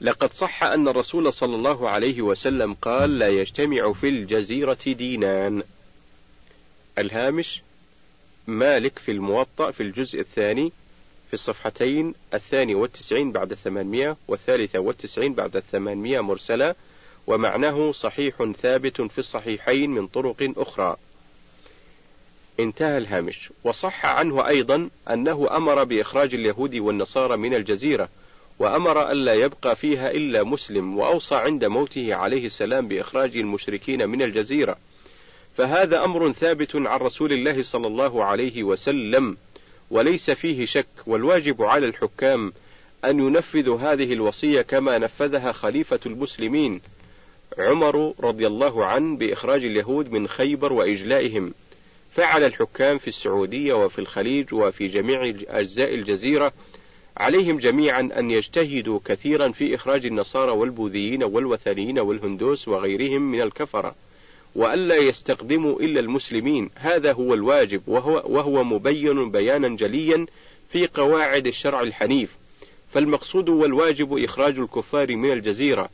لقد 0.00 0.32
صح 0.32 0.62
أن 0.62 0.88
الرسول 0.88 1.32
صلى 1.32 1.56
الله 1.56 1.88
عليه 1.88 2.22
وسلم 2.22 2.74
قال 2.74 3.18
لا 3.18 3.28
يجتمع 3.28 3.92
في 3.92 4.08
الجزيرة 4.08 4.78
دينان 4.86 5.62
الهامش 6.98 7.62
مالك 8.46 8.98
في 8.98 9.12
الموطأ 9.12 9.70
في 9.70 9.82
الجزء 9.82 10.20
الثاني 10.20 10.72
في 11.28 11.34
الصفحتين 11.34 12.14
الثاني 12.34 12.74
والتسعين 12.74 13.32
بعد 13.32 13.50
الثمانمية 13.52 14.16
والثالثة 14.28 14.78
والتسعين 14.78 15.34
بعد 15.34 15.56
الثمانمية 15.56 16.20
مرسلة 16.20 16.74
ومعناه 17.26 17.92
صحيح 17.92 18.50
ثابت 18.62 19.00
في 19.00 19.18
الصحيحين 19.18 19.90
من 19.90 20.06
طرق 20.06 20.52
أخرى 20.56 20.96
انتهى 22.60 22.98
الهامش 22.98 23.50
وصح 23.64 24.06
عنه 24.06 24.48
أيضا 24.48 24.88
أنه 25.12 25.48
أمر 25.56 25.84
بإخراج 25.84 26.34
اليهود 26.34 26.74
والنصارى 26.74 27.36
من 27.36 27.54
الجزيرة 27.54 28.08
وأمر 28.58 29.10
ألا 29.10 29.34
يبقى 29.34 29.76
فيها 29.76 30.10
إلا 30.10 30.42
مسلم 30.42 30.98
وأوصى 30.98 31.34
عند 31.34 31.64
موته 31.64 32.14
عليه 32.14 32.46
السلام 32.46 32.88
بإخراج 32.88 33.36
المشركين 33.36 34.08
من 34.08 34.22
الجزيرة 34.22 34.76
فهذا 35.56 36.04
أمر 36.04 36.32
ثابت 36.32 36.76
عن 36.76 37.00
رسول 37.00 37.32
الله 37.32 37.62
صلى 37.62 37.86
الله 37.86 38.24
عليه 38.24 38.62
وسلم 38.62 39.36
وليس 39.90 40.30
فيه 40.30 40.64
شك 40.66 40.86
والواجب 41.06 41.62
على 41.62 41.86
الحكام 41.86 42.52
أن 43.04 43.20
ينفذوا 43.20 43.78
هذه 43.80 44.12
الوصية 44.12 44.62
كما 44.62 44.98
نفذها 44.98 45.52
خليفة 45.52 46.00
المسلمين 46.06 46.80
عمر 47.58 48.14
رضي 48.20 48.46
الله 48.46 48.84
عنه 48.86 49.16
بإخراج 49.16 49.64
اليهود 49.64 50.10
من 50.12 50.28
خيبر 50.28 50.72
وإجلائهم 50.72 51.52
فعل 52.16 52.44
الحكام 52.44 52.98
في 52.98 53.08
السعودية 53.08 53.72
وفي 53.74 53.98
الخليج 53.98 54.54
وفي 54.54 54.88
جميع 54.88 55.34
أجزاء 55.48 55.94
الجزيرة 55.94 56.52
عليهم 57.16 57.58
جميعا 57.58 58.00
أن 58.16 58.30
يجتهدوا 58.30 59.00
كثيرا 59.04 59.48
في 59.48 59.74
إخراج 59.74 60.06
النصارى 60.06 60.50
والبوذيين 60.50 61.22
والوثنيين 61.22 61.98
والهندوس 61.98 62.68
وغيرهم 62.68 63.22
من 63.22 63.40
الكفرة 63.40 63.94
وألا 64.54 64.96
يستقدموا 64.96 65.80
إلا 65.80 66.00
المسلمين 66.00 66.70
هذا 66.74 67.12
هو 67.12 67.34
الواجب 67.34 67.82
وهو, 67.86 68.22
وهو 68.26 68.64
مبين 68.64 69.30
بيانا 69.30 69.68
جليا 69.76 70.26
في 70.72 70.86
قواعد 70.86 71.46
الشرع 71.46 71.80
الحنيف 71.80 72.36
فالمقصود 72.92 73.48
والواجب 73.48 74.24
إخراج 74.24 74.58
الكفار 74.58 75.16
من 75.16 75.32
الجزيرة 75.32 75.88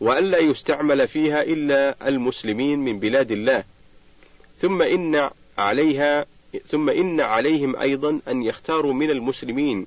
وألا 0.00 0.38
يستعمل 0.38 1.08
فيها 1.08 1.42
إلا 1.42 2.08
المسلمين 2.08 2.78
من 2.78 2.98
بلاد 2.98 3.32
الله 3.32 3.64
ثم 4.60 4.82
إن 4.82 5.30
عليها 5.58 6.26
ثم 6.68 6.90
إن 6.90 7.20
عليهم 7.20 7.76
أيضا 7.76 8.20
أن 8.28 8.42
يختاروا 8.42 8.92
من 8.94 9.10
المسلمين 9.10 9.86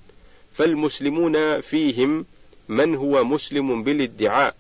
فالمسلمون 0.56 1.62
فيهم 1.62 2.26
من 2.70 2.96
هو 2.96 3.24
مسلم 3.24 3.84
بالادعاء 3.84 4.56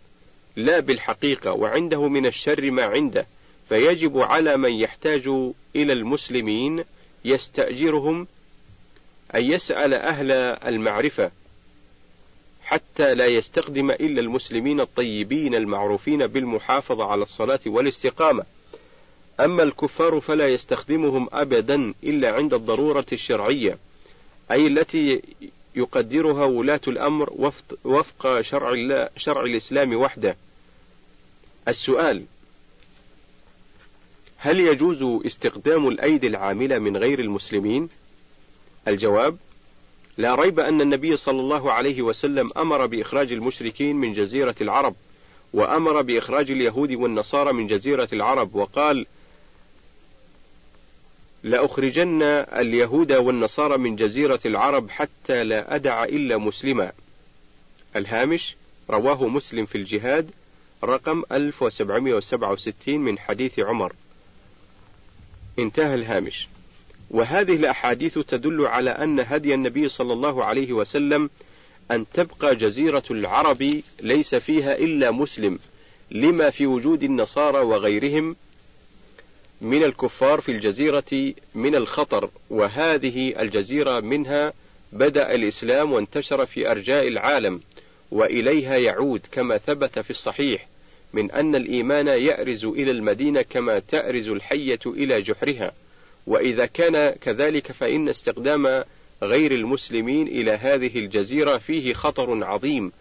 لا 0.55 0.79
بالحقيقة 0.79 1.51
وعنده 1.53 2.07
من 2.07 2.25
الشر 2.25 2.71
ما 2.71 2.83
عنده 2.83 3.25
فيجب 3.69 4.17
على 4.19 4.57
من 4.57 4.73
يحتاج 4.73 5.27
إلى 5.75 5.93
المسلمين 5.93 6.83
يستأجرهم 7.25 8.27
أن 9.35 9.43
يسأل 9.43 9.93
أهل 9.93 10.31
المعرفة 10.71 11.31
حتى 12.63 13.15
لا 13.15 13.25
يستقدم 13.25 13.91
إلا 13.91 14.21
المسلمين 14.21 14.79
الطيبين 14.81 15.55
المعروفين 15.55 16.27
بالمحافظة 16.27 17.03
على 17.05 17.21
الصلاة 17.21 17.59
والاستقامة 17.67 18.43
أما 19.39 19.63
الكفار 19.63 20.19
فلا 20.19 20.47
يستخدمهم 20.47 21.27
أبدا 21.33 21.93
إلا 22.03 22.33
عند 22.35 22.53
الضرورة 22.53 23.05
الشرعية 23.13 23.77
أي 24.51 24.67
التي 24.67 25.21
يقدرها 25.75 26.45
ولاة 26.45 26.81
الأمر 26.87 27.49
وفق 27.85 28.41
شرع, 28.41 28.69
الله 28.71 29.09
شرع 29.17 29.41
الإسلام 29.41 29.93
وحده 29.95 30.35
السؤال 31.67 32.23
هل 34.37 34.59
يجوز 34.59 35.25
استخدام 35.25 35.87
الأيدي 35.87 36.27
العاملة 36.27 36.79
من 36.79 36.97
غير 36.97 37.19
المسلمين؟ 37.19 37.89
الجواب 38.87 39.37
لا 40.17 40.35
ريب 40.35 40.59
أن 40.59 40.81
النبي 40.81 41.17
صلى 41.17 41.39
الله 41.39 41.71
عليه 41.71 42.01
وسلم 42.01 42.51
أمر 42.57 42.85
بإخراج 42.85 43.31
المشركين 43.31 43.95
من 43.95 44.13
جزيرة 44.13 44.55
العرب 44.61 44.95
وأمر 45.53 46.01
بإخراج 46.01 46.51
اليهود 46.51 46.91
والنصارى 46.91 47.53
من 47.53 47.67
جزيرة 47.67 48.07
العرب 48.13 48.55
وقال 48.55 49.05
لأخرجن 51.43 52.21
اليهود 52.61 53.11
والنصارى 53.11 53.77
من 53.77 53.95
جزيرة 53.95 54.39
العرب 54.45 54.89
حتى 54.89 55.43
لا 55.43 55.75
أدع 55.75 56.03
إلا 56.03 56.37
مسلما 56.37 56.91
الهامش 57.95 58.55
رواه 58.89 59.27
مسلم 59.27 59.65
في 59.65 59.77
الجهاد 59.77 60.31
رقم 60.83 61.23
1767 61.31 62.97
من 62.99 63.19
حديث 63.19 63.59
عمر 63.59 63.93
انتهى 65.59 65.95
الهامش 65.95 66.47
وهذه 67.11 67.55
الأحاديث 67.55 68.19
تدل 68.19 68.65
على 68.65 68.89
أن 68.89 69.19
هدي 69.19 69.53
النبي 69.53 69.87
صلى 69.87 70.13
الله 70.13 70.43
عليه 70.43 70.73
وسلم 70.73 71.29
أن 71.91 72.05
تبقى 72.13 72.55
جزيرة 72.55 73.03
العرب 73.11 73.81
ليس 74.01 74.35
فيها 74.35 74.77
إلا 74.77 75.11
مسلم 75.11 75.59
لما 76.11 76.49
في 76.49 76.65
وجود 76.67 77.03
النصارى 77.03 77.59
وغيرهم 77.59 78.35
من 79.63 79.83
الكفار 79.83 80.41
في 80.41 80.51
الجزيرة 80.51 81.33
من 81.55 81.75
الخطر 81.75 82.29
وهذه 82.49 83.41
الجزيرة 83.41 83.99
منها 83.99 84.53
بدأ 84.93 85.35
الإسلام 85.35 85.91
وانتشر 85.91 86.45
في 86.45 86.71
أرجاء 86.71 87.07
العالم 87.07 87.59
وإليها 88.11 88.77
يعود 88.77 89.21
كما 89.31 89.57
ثبت 89.57 89.99
في 89.99 90.09
الصحيح 90.09 90.67
من 91.13 91.31
أن 91.31 91.55
الإيمان 91.55 92.07
يأرز 92.07 92.65
إلى 92.65 92.91
المدينة 92.91 93.41
كما 93.41 93.79
تأرز 93.79 94.29
الحية 94.29 94.79
إلى 94.85 95.21
جحرها 95.21 95.71
وإذا 96.27 96.65
كان 96.65 97.15
كذلك 97.21 97.71
فإن 97.71 98.09
استقدام 98.09 98.83
غير 99.23 99.51
المسلمين 99.51 100.27
إلى 100.27 100.51
هذه 100.51 100.97
الجزيرة 100.99 101.57
فيه 101.57 101.93
خطر 101.93 102.43
عظيم 102.43 102.91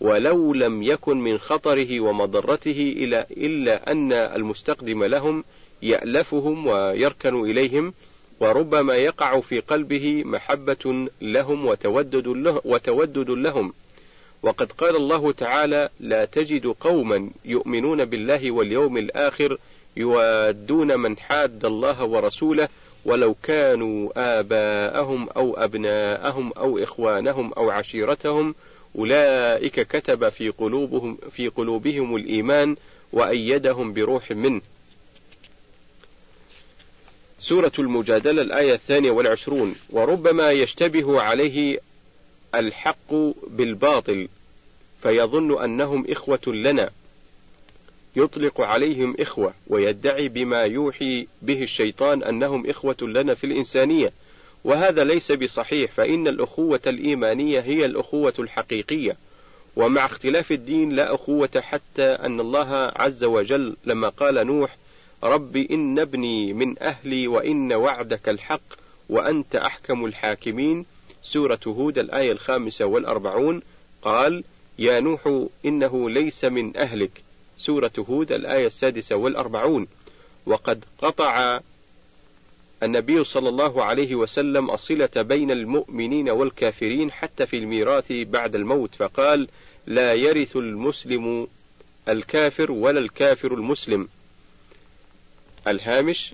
ولو 0.00 0.54
لم 0.54 0.82
يكن 0.82 1.20
من 1.20 1.38
خطره 1.38 2.00
ومضرته 2.00 2.94
إلا, 2.96 3.26
إلا 3.30 3.92
أن 3.92 4.12
المستقدم 4.12 5.04
لهم 5.04 5.44
يألفهم 5.82 6.66
ويركن 6.66 7.40
إليهم 7.50 7.94
وربما 8.40 8.94
يقع 8.96 9.40
في 9.40 9.60
قلبه 9.60 10.24
محبة 10.24 11.08
لهم 11.20 11.66
وتودد, 11.66 12.28
له 12.28 12.60
وتودد 12.64 13.30
لهم 13.30 13.72
وقد 14.42 14.72
قال 14.72 14.96
الله 14.96 15.32
تعالى 15.32 15.88
لا 16.00 16.24
تجد 16.24 16.66
قوما 16.66 17.30
يؤمنون 17.44 18.04
بالله 18.04 18.50
واليوم 18.50 18.96
الآخر 18.96 19.58
يوادون 19.96 20.98
من 21.00 21.16
حاد 21.16 21.64
الله 21.64 22.04
ورسوله 22.04 22.68
ولو 23.04 23.34
كانوا 23.42 24.10
آباءهم 24.38 25.28
أو 25.28 25.56
أبناءهم 25.56 26.52
أو 26.52 26.78
إخوانهم 26.78 27.52
أو 27.52 27.70
عشيرتهم 27.70 28.54
أولئك 28.98 29.80
كتب 29.80 30.28
في 30.28 30.48
قلوبهم 30.50 31.18
في 31.30 31.48
قلوبهم 31.48 32.16
الإيمان 32.16 32.76
وأيدهم 33.12 33.92
بروح 33.92 34.30
منه 34.30 34.60
سورة 37.48 37.72
المجادلة 37.78 38.42
الآية 38.42 38.74
الثانية 38.74 39.10
والعشرون 39.10 39.74
وربما 39.90 40.50
يشتبه 40.52 41.20
عليه 41.22 41.78
الحق 42.54 43.14
بالباطل 43.50 44.28
فيظن 45.02 45.62
أنهم 45.62 46.06
إخوة 46.10 46.40
لنا 46.46 46.90
يطلق 48.16 48.60
عليهم 48.60 49.16
إخوة 49.20 49.54
ويدعي 49.66 50.28
بما 50.28 50.62
يوحي 50.62 51.26
به 51.42 51.62
الشيطان 51.62 52.22
أنهم 52.22 52.70
إخوة 52.70 52.96
لنا 53.02 53.34
في 53.34 53.44
الإنسانية 53.44 54.12
وهذا 54.64 55.04
ليس 55.04 55.32
بصحيح 55.32 55.92
فإن 55.92 56.28
الأخوة 56.28 56.80
الإيمانية 56.86 57.60
هي 57.60 57.84
الأخوة 57.84 58.34
الحقيقية 58.38 59.16
ومع 59.76 60.06
اختلاف 60.06 60.52
الدين 60.52 60.92
لا 60.92 61.14
أخوة 61.14 61.50
حتى 61.60 62.04
أن 62.04 62.40
الله 62.40 62.92
عز 62.96 63.24
وجل 63.24 63.76
لما 63.84 64.08
قال 64.08 64.34
نوح 64.34 64.76
رب 65.22 65.56
إن 65.56 65.98
ابني 65.98 66.52
من 66.52 66.78
أهلي 66.82 67.28
وإن 67.28 67.72
وعدك 67.72 68.28
الحق 68.28 68.60
وأنت 69.08 69.56
أحكم 69.56 70.04
الحاكمين 70.04 70.86
سورة 71.22 71.60
هود 71.68 71.98
الآية 71.98 72.32
الخامسة 72.32 72.84
والأربعون 72.84 73.62
قال 74.02 74.44
يا 74.78 75.00
نوح 75.00 75.44
إنه 75.66 76.10
ليس 76.10 76.44
من 76.44 76.76
أهلك 76.76 77.22
سورة 77.56 77.90
هود 78.08 78.32
الآية 78.32 78.66
السادسة 78.66 79.16
والأربعون 79.16 79.86
وقد 80.46 80.84
قطع 80.98 81.60
النبي 82.82 83.24
صلى 83.24 83.48
الله 83.48 83.84
عليه 83.84 84.14
وسلم 84.14 84.70
الصلة 84.70 85.10
بين 85.16 85.50
المؤمنين 85.50 86.28
والكافرين 86.30 87.10
حتى 87.12 87.46
في 87.46 87.56
الميراث 87.58 88.06
بعد 88.12 88.54
الموت 88.54 88.94
فقال 88.94 89.48
لا 89.86 90.14
يرث 90.14 90.56
المسلم 90.56 91.46
الكافر 92.08 92.72
ولا 92.72 93.00
الكافر 93.00 93.54
المسلم 93.54 94.08
الهامش 95.66 96.32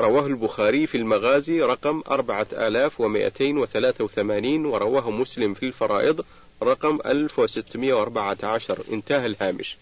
رواه 0.00 0.26
البخاري 0.26 0.86
في 0.86 0.96
المغازي 0.96 1.60
رقم 1.62 2.02
4283 2.10 4.64
ورواه 4.66 5.10
مسلم 5.10 5.54
في 5.54 5.62
الفرائض 5.62 6.24
رقم 6.62 6.98
1614 7.06 8.78
انتهى 8.92 9.26
الهامش 9.26 9.76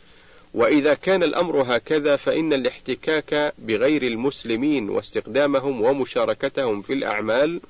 وإذا 0.55 0.95
كان 0.95 1.22
الأمر 1.22 1.76
هكذا 1.76 2.16
فإن 2.16 2.53
الاحتكاك 2.53 3.55
بغير 3.59 4.03
المسلمين 4.03 4.89
واستقدامهم 4.91 5.81
ومشاركتهم 5.83 6.83
في 6.83 6.93
الأعمال 6.93 7.61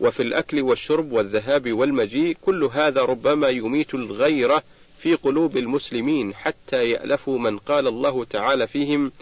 وفي 0.00 0.22
الأكل 0.22 0.60
والشرب 0.62 1.12
والذهاب 1.12 1.72
والمجيء 1.72 2.36
كل 2.44 2.64
هذا 2.64 3.02
ربما 3.02 3.48
يميت 3.48 3.94
الغيرة 3.94 4.62
في 5.04 5.14
قلوب 5.14 5.56
المسلمين 5.56 6.34
حتى 6.34 6.90
يألفوا 6.90 7.38
من 7.38 7.58
قال 7.58 7.86
الله 7.86 8.24
تعالى 8.24 8.66
فيهم 8.66 9.12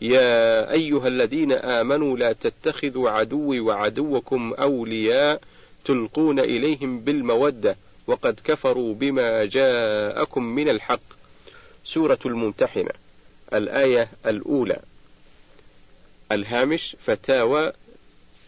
يا 0.00 0.70
أيها 0.72 1.08
الذين 1.08 1.52
آمنوا 1.52 2.16
لا 2.18 2.32
تتخذوا 2.32 3.10
عدوي 3.10 3.60
وعدوكم 3.60 4.54
أولياء 4.54 5.40
تلقون 5.84 6.40
إليهم 6.40 7.00
بالمودة 7.00 7.76
وقد 8.06 8.40
كفروا 8.44 8.94
بما 8.94 9.44
جاءكم 9.44 10.42
من 10.44 10.68
الحق 10.68 11.00
سورة 11.84 12.18
الممتحنة 12.26 12.90
الآية 13.54 14.08
الأولى 14.26 14.80
الهامش 16.32 16.96
فتاوى 17.06 17.72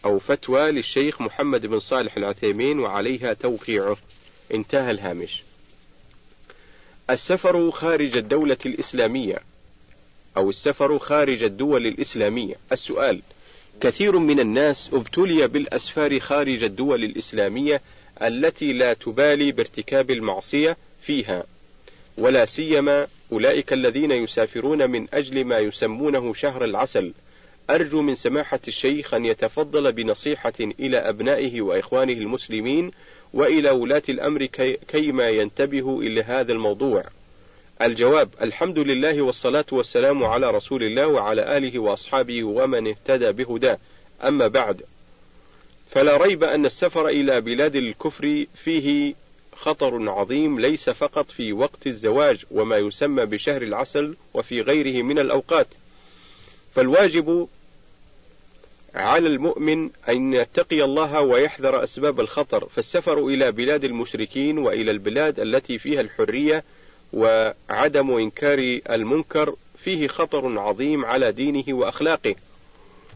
أو 0.05 0.19
فتوى 0.19 0.71
للشيخ 0.71 1.21
محمد 1.21 1.65
بن 1.65 1.79
صالح 1.79 2.17
العثيمين 2.17 2.79
وعليها 2.79 3.33
توقيعه 3.33 3.97
انتهى 4.53 4.91
الهامش 4.91 5.43
السفر 7.09 7.71
خارج 7.71 8.17
الدولة 8.17 8.57
الإسلامية 8.65 9.37
أو 10.37 10.49
السفر 10.49 10.99
خارج 10.99 11.43
الدول 11.43 11.87
الإسلامية 11.87 12.55
السؤال 12.71 13.21
كثير 13.81 14.17
من 14.17 14.39
الناس 14.39 14.89
ابتلي 14.93 15.47
بالأسفار 15.47 16.19
خارج 16.19 16.63
الدول 16.63 17.03
الإسلامية 17.03 17.81
التي 18.21 18.73
لا 18.73 18.93
تبالي 18.93 19.51
بارتكاب 19.51 20.11
المعصية 20.11 20.77
فيها 21.01 21.43
ولا 22.17 22.45
سيما 22.45 23.07
أولئك 23.31 23.73
الذين 23.73 24.11
يسافرون 24.11 24.89
من 24.89 25.07
أجل 25.13 25.45
ما 25.45 25.59
يسمونه 25.59 26.33
شهر 26.33 26.63
العسل 26.63 27.13
أرجو 27.69 28.01
من 28.01 28.15
سماحة 28.15 28.59
الشيخ 28.67 29.13
أن 29.13 29.25
يتفضل 29.25 29.91
بنصيحة 29.91 30.53
إلى 30.59 30.97
أبنائه 30.97 31.61
وإخوانه 31.61 32.13
المسلمين 32.13 32.91
وإلى 33.35 33.69
ولاة 33.69 34.03
الأمر 34.09 34.45
كي 34.45 34.77
كيما 34.87 35.29
ينتبهوا 35.29 36.03
إلى 36.03 36.23
هذا 36.23 36.51
الموضوع. 36.53 37.03
الجواب: 37.81 38.29
الحمد 38.41 38.79
لله 38.79 39.21
والصلاة 39.21 39.65
والسلام 39.71 40.23
على 40.23 40.51
رسول 40.51 40.83
الله 40.83 41.07
وعلى 41.07 41.57
آله 41.57 41.79
وأصحابه 41.79 42.43
ومن 42.43 42.87
اهتدى 42.87 43.31
بهداه. 43.31 43.77
أما 44.23 44.47
بعد، 44.47 44.81
فلا 45.91 46.17
ريب 46.17 46.43
أن 46.43 46.65
السفر 46.65 47.07
إلى 47.07 47.41
بلاد 47.41 47.75
الكفر 47.75 48.45
فيه 48.55 49.13
خطر 49.55 50.09
عظيم 50.09 50.59
ليس 50.59 50.89
فقط 50.89 51.31
في 51.31 51.53
وقت 51.53 51.87
الزواج 51.87 52.43
وما 52.51 52.77
يسمى 52.77 53.25
بشهر 53.25 53.61
العسل 53.61 54.15
وفي 54.33 54.61
غيره 54.61 55.03
من 55.03 55.19
الأوقات. 55.19 55.67
فالواجب 56.75 57.47
على 58.95 59.27
المؤمن 59.29 59.89
أن 60.09 60.33
يتقي 60.33 60.83
الله 60.83 61.21
ويحذر 61.21 61.83
أسباب 61.83 62.19
الخطر، 62.19 62.65
فالسفر 62.75 63.19
إلى 63.25 63.51
بلاد 63.51 63.83
المشركين 63.83 64.57
وإلى 64.57 64.91
البلاد 64.91 65.39
التي 65.39 65.77
فيها 65.77 66.01
الحرية 66.01 66.63
وعدم 67.13 68.11
إنكار 68.13 68.79
المنكر 68.89 69.55
فيه 69.83 70.07
خطر 70.07 70.59
عظيم 70.59 71.05
على 71.05 71.31
دينه 71.31 71.63
وأخلاقه، 71.69 72.35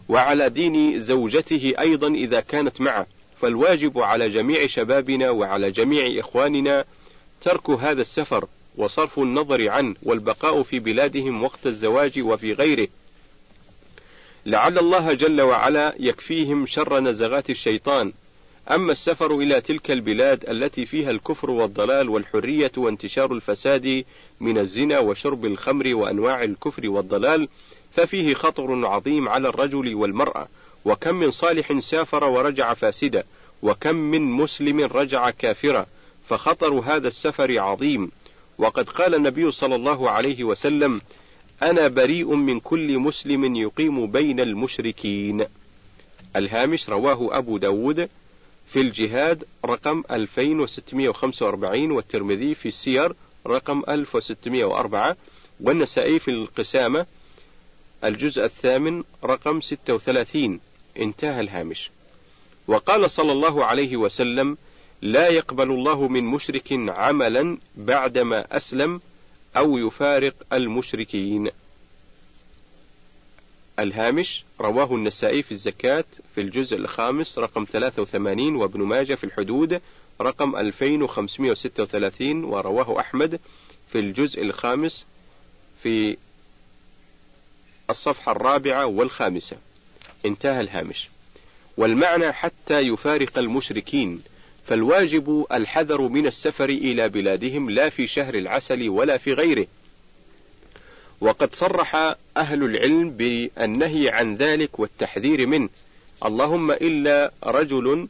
وعلى 0.09 0.49
دين 0.49 0.99
زوجته 0.99 1.73
أيضا 1.79 2.07
إذا 2.07 2.39
كانت 2.39 2.81
معه، 2.81 3.07
فالواجب 3.41 3.99
على 3.99 4.29
جميع 4.29 4.67
شبابنا 4.67 5.29
وعلى 5.29 5.71
جميع 5.71 6.19
إخواننا 6.19 6.85
ترك 7.41 7.69
هذا 7.69 8.01
السفر 8.01 8.45
وصرف 8.77 9.19
النظر 9.19 9.69
عنه 9.69 9.95
والبقاء 10.03 10.63
في 10.63 10.79
بلادهم 10.79 11.43
وقت 11.43 11.65
الزواج 11.67 12.19
وفي 12.19 12.53
غيره، 12.53 12.87
لعل 14.45 14.77
الله 14.77 15.13
جل 15.13 15.41
وعلا 15.41 15.93
يكفيهم 15.99 16.65
شر 16.65 16.99
نزغات 16.99 17.49
الشيطان 17.49 18.11
أما 18.71 18.91
السفر 18.91 19.31
إلى 19.31 19.61
تلك 19.61 19.91
البلاد 19.91 20.49
التي 20.49 20.85
فيها 20.85 21.11
الكفر 21.11 21.49
والضلال 21.51 22.09
والحرية 22.09 22.71
وانتشار 22.77 23.33
الفساد 23.33 24.05
من 24.39 24.57
الزنا 24.57 24.99
وشرب 24.99 25.45
الخمر 25.45 25.95
وأنواع 25.95 26.43
الكفر 26.43 26.89
والضلال 26.89 27.47
ففيه 27.95 28.33
خطر 28.33 28.85
عظيم 28.87 29.29
على 29.29 29.49
الرجل 29.49 29.95
والمرأة 29.95 30.47
وكم 30.85 31.15
من 31.15 31.31
صالح 31.31 31.79
سافر 31.79 32.23
ورجع 32.23 32.73
فاسدا 32.73 33.23
وكم 33.61 33.95
من 33.95 34.21
مسلم 34.21 34.79
رجع 34.81 35.29
كافرا 35.29 35.85
فخطر 36.29 36.73
هذا 36.73 37.07
السفر 37.07 37.59
عظيم 37.59 38.11
وقد 38.57 38.89
قال 38.89 39.15
النبي 39.15 39.51
صلى 39.51 39.75
الله 39.75 40.09
عليه 40.09 40.43
وسلم 40.43 41.01
أنا 41.61 41.87
بريء 41.87 42.35
من 42.35 42.59
كل 42.59 42.99
مسلم 42.99 43.55
يقيم 43.55 44.07
بين 44.11 44.39
المشركين 44.39 45.45
الهامش 46.35 46.89
رواه 46.89 47.37
أبو 47.37 47.57
داود 47.57 48.09
في 48.67 48.81
الجهاد 48.81 49.43
رقم 49.65 50.03
2645 50.11 51.91
والترمذي 51.91 52.55
في 52.55 52.67
السير 52.67 53.13
رقم 53.47 53.83
1604 53.89 55.15
والنسائي 55.59 56.19
في 56.19 56.31
القسامة 56.31 57.05
الجزء 58.03 58.45
الثامن 58.45 59.03
رقم 59.23 59.61
36 59.61 60.59
انتهى 60.99 61.39
الهامش 61.41 61.91
وقال 62.67 63.09
صلى 63.11 63.31
الله 63.31 63.65
عليه 63.65 63.97
وسلم 63.97 64.57
لا 65.01 65.27
يقبل 65.27 65.71
الله 65.71 66.07
من 66.07 66.23
مشرك 66.23 66.63
عملا 66.71 67.57
بعدما 67.77 68.57
أسلم 68.57 69.01
أو 69.57 69.77
يفارق 69.77 70.33
المشركين 70.53 71.49
الهامش 73.79 74.43
رواه 74.61 74.95
النسائي 74.95 75.43
في 75.43 75.51
الزكاة 75.51 76.03
في 76.35 76.41
الجزء 76.41 76.77
الخامس 76.77 77.37
رقم 77.39 77.65
83 77.71 78.55
وابن 78.55 78.81
ماجه 78.83 79.15
في 79.15 79.23
الحدود 79.23 79.81
رقم 80.21 80.55
2536 80.55 82.43
ورواه 82.43 82.99
أحمد 82.99 83.39
في 83.91 83.99
الجزء 83.99 84.41
الخامس 84.41 85.05
في 85.83 86.17
الصفحة 87.89 88.31
الرابعة 88.31 88.85
والخامسة 88.85 89.57
انتهى 90.25 90.61
الهامش 90.61 91.09
والمعنى 91.77 92.31
حتى 92.31 92.79
يفارق 92.79 93.37
المشركين 93.39 94.21
فالواجب 94.69 95.45
الحذر 95.51 96.01
من 96.01 96.27
السفر 96.27 96.69
إلى 96.69 97.09
بلادهم 97.09 97.69
لا 97.69 97.89
في 97.89 98.07
شهر 98.07 98.35
العسل 98.35 98.89
ولا 98.89 99.17
في 99.17 99.33
غيره 99.33 99.67
وقد 101.21 101.53
صرح 101.55 102.15
أهل 102.37 102.63
العلم 102.63 103.09
بالنهي 103.11 104.09
عن 104.09 104.35
ذلك 104.35 104.79
والتحذير 104.79 105.47
منه 105.47 105.69
اللهم 106.25 106.71
إلا 106.71 107.31
رجل 107.43 108.07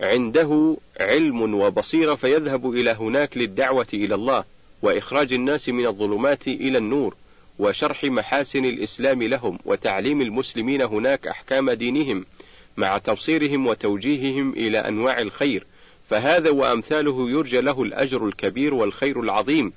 عنده 0.00 0.76
علم 1.00 1.54
وبصيرة 1.54 2.14
فيذهب 2.14 2.70
إلى 2.70 2.90
هناك 2.90 3.38
للدعوة 3.38 3.86
إلى 3.94 4.14
الله 4.14 4.44
وإخراج 4.82 5.32
الناس 5.32 5.68
من 5.68 5.86
الظلمات 5.86 6.48
إلى 6.48 6.78
النور 6.78 7.14
وشرح 7.58 8.04
محاسن 8.04 8.64
الإسلام 8.64 9.22
لهم 9.22 9.58
وتعليم 9.64 10.20
المسلمين 10.20 10.82
هناك 10.82 11.26
أحكام 11.26 11.70
دينهم 11.70 12.24
مع 12.76 12.98
تبصيرهم 12.98 13.66
وتوجيههم 13.66 14.52
إلى 14.52 14.78
أنواع 14.78 15.20
الخير، 15.20 15.66
فهذا 16.10 16.50
وأمثاله 16.50 17.30
يرجى 17.30 17.60
له 17.60 17.82
الأجر 17.82 18.26
الكبير 18.26 18.74
والخير 18.74 19.20
العظيم، 19.20 19.72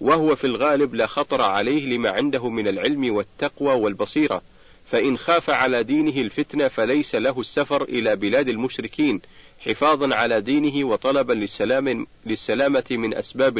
وهو 0.00 0.34
في 0.36 0.44
الغالب 0.46 0.94
لا 0.94 1.06
خطر 1.06 1.42
عليه 1.42 1.86
لما 1.96 2.10
عنده 2.10 2.48
من 2.48 2.68
العلم 2.68 3.14
والتقوى 3.14 3.72
والبصيرة، 3.72 4.42
فإن 4.90 5.18
خاف 5.18 5.50
على 5.50 5.82
دينه 5.82 6.20
الفتنة 6.20 6.68
فليس 6.68 7.14
له 7.14 7.40
السفر 7.40 7.82
إلى 7.82 8.16
بلاد 8.16 8.48
المشركين 8.48 9.20
حفاظا 9.66 10.14
على 10.14 10.40
دينه 10.40 10.84
وطلبا 10.86 11.32
للسلام 11.32 12.06
للسلامة 12.26 12.84
من 12.90 13.14
أسباب 13.14 13.58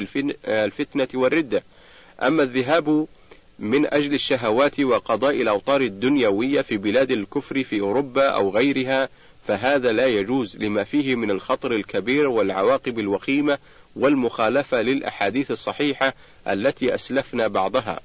الفتنة 0.49 1.09
والردة، 1.15 1.63
أما 2.23 2.43
الذهاب 2.43 3.07
من 3.61 3.95
أجل 3.95 4.15
الشهوات 4.15 4.81
وقضاء 4.81 5.43
الأوطار 5.43 5.81
الدنيوية 5.81 6.63
في 6.63 6.77
بلاد 6.77 7.11
الكفر 7.11 7.65
في 7.65 7.81
أوروبا 7.81 8.29
أو 8.29 8.51
غيرها 8.51 9.09
فهذا 9.47 9.93
لا 9.93 10.07
يجوز 10.07 10.57
لما 10.57 10.85
فيه 10.85 11.15
من 11.15 11.31
الخطر 11.31 11.73
الكبير 11.73 12.29
والعواقب 12.29 12.99
الوخيمة 12.99 13.59
والمخالفة 13.97 14.83
للأحاديث 14.83 15.51
الصحيحة 15.51 16.15
التي 16.49 16.95
أسلفنا 16.95 17.47
بعضها. 17.49 18.01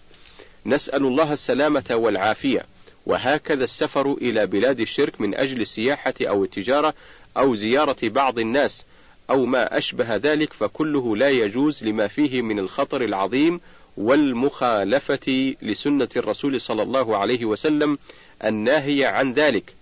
نسأل 0.66 1.06
الله 1.06 1.34
السلامة 1.34 1.84
والعافية، 1.92 2.66
وهكذا 3.06 3.64
السفر 3.64 4.12
إلى 4.22 4.46
بلاد 4.48 4.80
الشرك 4.80 5.22
من 5.22 5.36
أجل 5.36 5.62
السياحة 5.62 6.14
أو 6.22 6.44
التجارة 6.44 6.94
أو 7.38 7.56
زيارة 7.56 7.98
بعض 8.10 8.40
الناس 8.40 8.84
أو 9.30 9.46
ما 9.46 9.78
أشبه 9.78 10.16
ذلك 10.16 10.54
فكله 10.54 11.16
لا 11.16 11.30
يجوز 11.30 11.84
لما 11.84 12.08
فيه 12.08 12.42
من 12.42 12.60
الخطر 12.60 13.02
العظيم 13.04 13.60
والمخالفة 13.98 15.56
لسنة 15.62 16.10
الرسول 16.18 16.62
صلى 16.62 16.82
الله 16.84 17.18
عليه 17.18 17.46
وسلم 17.46 17.98
الناهية 18.46 19.08
عن 19.08 19.34
ذلك، 19.34 19.74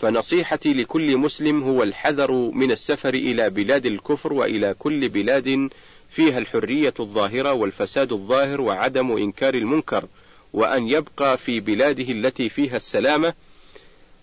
فنصيحتي 0.00 0.72
لكل 0.74 1.16
مسلم 1.16 1.62
هو 1.62 1.82
الحذر 1.82 2.30
من 2.32 2.72
السفر 2.72 3.14
إلى 3.14 3.50
بلاد 3.50 3.86
الكفر 3.86 4.32
وإلى 4.32 4.74
كل 4.78 5.08
بلاد 5.08 5.68
فيها 6.10 6.38
الحرية 6.38 6.94
الظاهرة 7.00 7.52
والفساد 7.52 8.12
الظاهر 8.12 8.60
وعدم 8.60 9.12
إنكار 9.16 9.54
المنكر، 9.54 10.04
وأن 10.52 10.88
يبقى 10.88 11.38
في 11.38 11.60
بلاده 11.60 12.12
التي 12.12 12.48
فيها 12.48 12.76
السلامة 12.76 13.34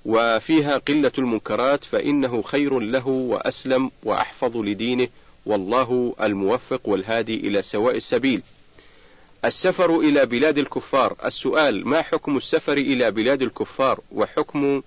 وفيها 0.06 0.78
قلة 0.78 1.12
المنكرات 1.18 1.84
فإنه 1.84 2.42
خير 2.42 2.80
له 2.80 3.08
وأسلم 3.08 3.92
وأحفظ 4.04 4.58
لدينه 4.58 5.08
والله 5.46 6.16
الموفق 6.22 6.82
والهادي 6.90 7.36
إلى 7.36 7.62
سواء 7.62 7.96
السبيل. 7.96 8.42
السفر 9.46 10.00
إلى 10.00 10.26
بلاد 10.26 10.58
الكفار 10.58 11.16
السؤال 11.26 11.88
ما 11.88 12.02
حكم 12.02 12.38
السفر 12.38 12.74
إلى 12.78 13.12
بلاد 13.12 13.42
الكفار 13.42 14.00
وحكم 14.12 14.82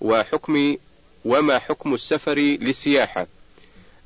وحكم 0.00 0.76
وما 1.24 1.58
حكم 1.58 1.94
السفر 1.94 2.38
للسياحة 2.38 3.26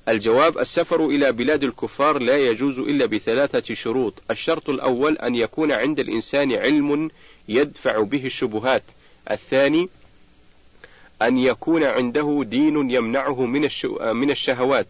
الجواب 0.09 0.59
السفر 0.59 1.07
إلى 1.07 1.33
بلاد 1.33 1.65
الكفار 1.65 2.19
لا 2.19 2.39
يجوز 2.39 2.79
إلا 2.79 3.07
بثلاثة 3.07 3.75
شروط 3.75 4.15
الشرط 4.31 4.71
الأول 4.71 5.17
أن 5.19 5.35
يكون 5.35 5.73
عند 5.73 6.01
الإنسان 6.01 6.53
علم 6.53 7.11
يدفع 7.49 8.01
به 8.03 8.27
الشبهات 8.27 8.83
الثاني 9.31 9.89
أن 11.23 11.39
يكون 11.39 11.85
عنده 11.85 12.43
دين 12.47 12.91
يمنعه 12.91 13.47
من, 13.47 13.69
من 14.13 14.31
الشهوات 14.31 14.89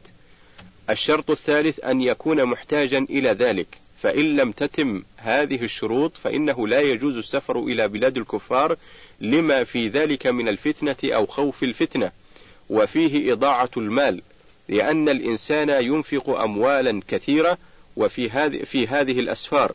الشرط 0.91 1.31
الثالث 1.31 1.81
أن 1.85 2.01
يكون 2.03 2.45
محتاجا 2.45 2.99
إلى 2.99 3.29
ذلك 3.31 3.67
فإن 4.03 4.37
لم 4.37 4.53
تتم 4.53 5.03
هذه 5.17 5.65
الشروط 5.65 6.17
فإنه 6.17 6.69
لا 6.69 6.81
يجوز 6.81 7.17
السفر 7.17 7.59
إلى 7.59 7.89
بلاد 7.89 8.17
الكفار 8.17 8.77
لما 9.21 9.65
في 9.65 9.89
ذلك 9.89 10.27
من 10.27 10.49
الفتنة 10.49 10.97
أو 11.05 11.27
خوف 11.27 11.63
الفتنة، 11.63 12.11
وفيه 12.71 13.33
إضاعة 13.33 13.71
المال، 13.77 14.23
لأن 14.69 15.09
الإنسان 15.09 15.69
ينفق 15.85 16.29
أموالا 16.43 17.01
كثيرة 17.09 17.59
وفي 17.97 18.31
هذه 18.31 18.63
في 18.65 18.87
هذه 18.87 19.21
الأسفار، 19.21 19.73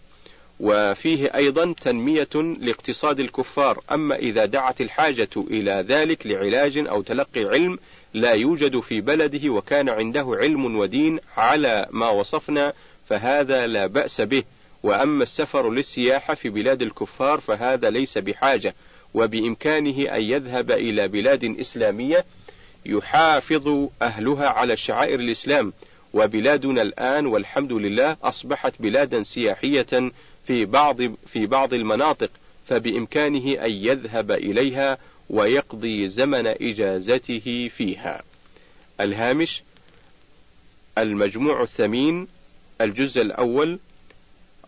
وفيه 0.60 1.36
أيضا 1.36 1.74
تنمية 1.82 2.56
لاقتصاد 2.60 3.20
الكفار، 3.20 3.82
أما 3.92 4.16
إذا 4.16 4.46
دعت 4.46 4.82
الحاجة 4.82 5.30
إلى 5.38 5.86
ذلك 5.88 6.28
لعلاج 6.28 6.78
أو 6.78 7.02
تلقي 7.02 7.44
علم 7.44 7.80
لا 8.14 8.32
يوجد 8.34 8.80
في 8.80 9.02
بلده 9.02 9.50
وكان 9.50 9.90
عنده 9.90 10.36
علم 10.40 10.76
ودين 10.76 11.20
على 11.38 11.88
ما 11.92 12.10
وصفنا 12.10 12.74
فهذا 13.12 13.68
لا 13.68 13.86
بأس 13.88 14.22
به 14.22 14.44
وأما 14.84 15.24
السفر 15.24 15.72
للسياحة 15.72 16.34
في 16.34 16.50
بلاد 16.50 16.82
الكفار 16.82 17.40
فهذا 17.40 17.90
ليس 17.90 18.18
بحاجة 18.18 18.76
وبإمكانه 19.14 20.16
أن 20.16 20.22
يذهب 20.22 20.72
إلى 20.72 21.08
بلاد 21.08 21.60
إسلامية 21.60 22.26
يحافظ 22.86 23.88
أهلها 24.02 24.48
على 24.50 24.78
شعائر 24.78 25.20
الإسلام 25.20 25.74
وبلادنا 26.14 26.82
الآن 26.82 27.26
والحمد 27.26 27.74
لله 27.74 28.18
أصبحت 28.24 28.74
بلادا 28.80 29.24
سياحية 29.24 30.12
في 30.48 30.66
بعض 30.66 30.98
في 31.28 31.46
بعض 31.46 31.74
المناطق 31.74 32.30
فبإمكانه 32.70 33.66
أن 33.66 33.72
يذهب 33.72 34.32
إليها 34.32 34.98
ويقضي 35.30 36.08
زمن 36.08 36.48
إجازته 36.48 37.72
فيها. 37.78 38.22
الهامش 39.02 39.62
المجموع 40.98 41.62
الثمين 41.62 42.28
الجزء 42.84 43.22
الأول 43.22 43.80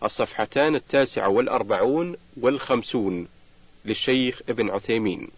الصفحتان 0.02 0.74
التاسعة 0.74 1.28
والأربعون 1.28 2.16
والخمسون 2.40 3.28
للشيخ 3.84 4.40
ابن 4.48 4.70
عثيمين 4.70 5.28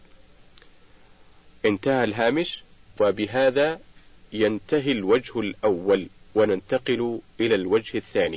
انتهى 1.64 2.04
الهامش 2.04 2.62
وبهذا 3.00 3.78
ينتهي 4.32 4.92
الوجه 4.92 5.40
الأول 5.40 6.06
وننتقل 6.34 7.20
إلى 7.40 7.54
الوجه 7.54 7.96
الثاني 7.98 8.34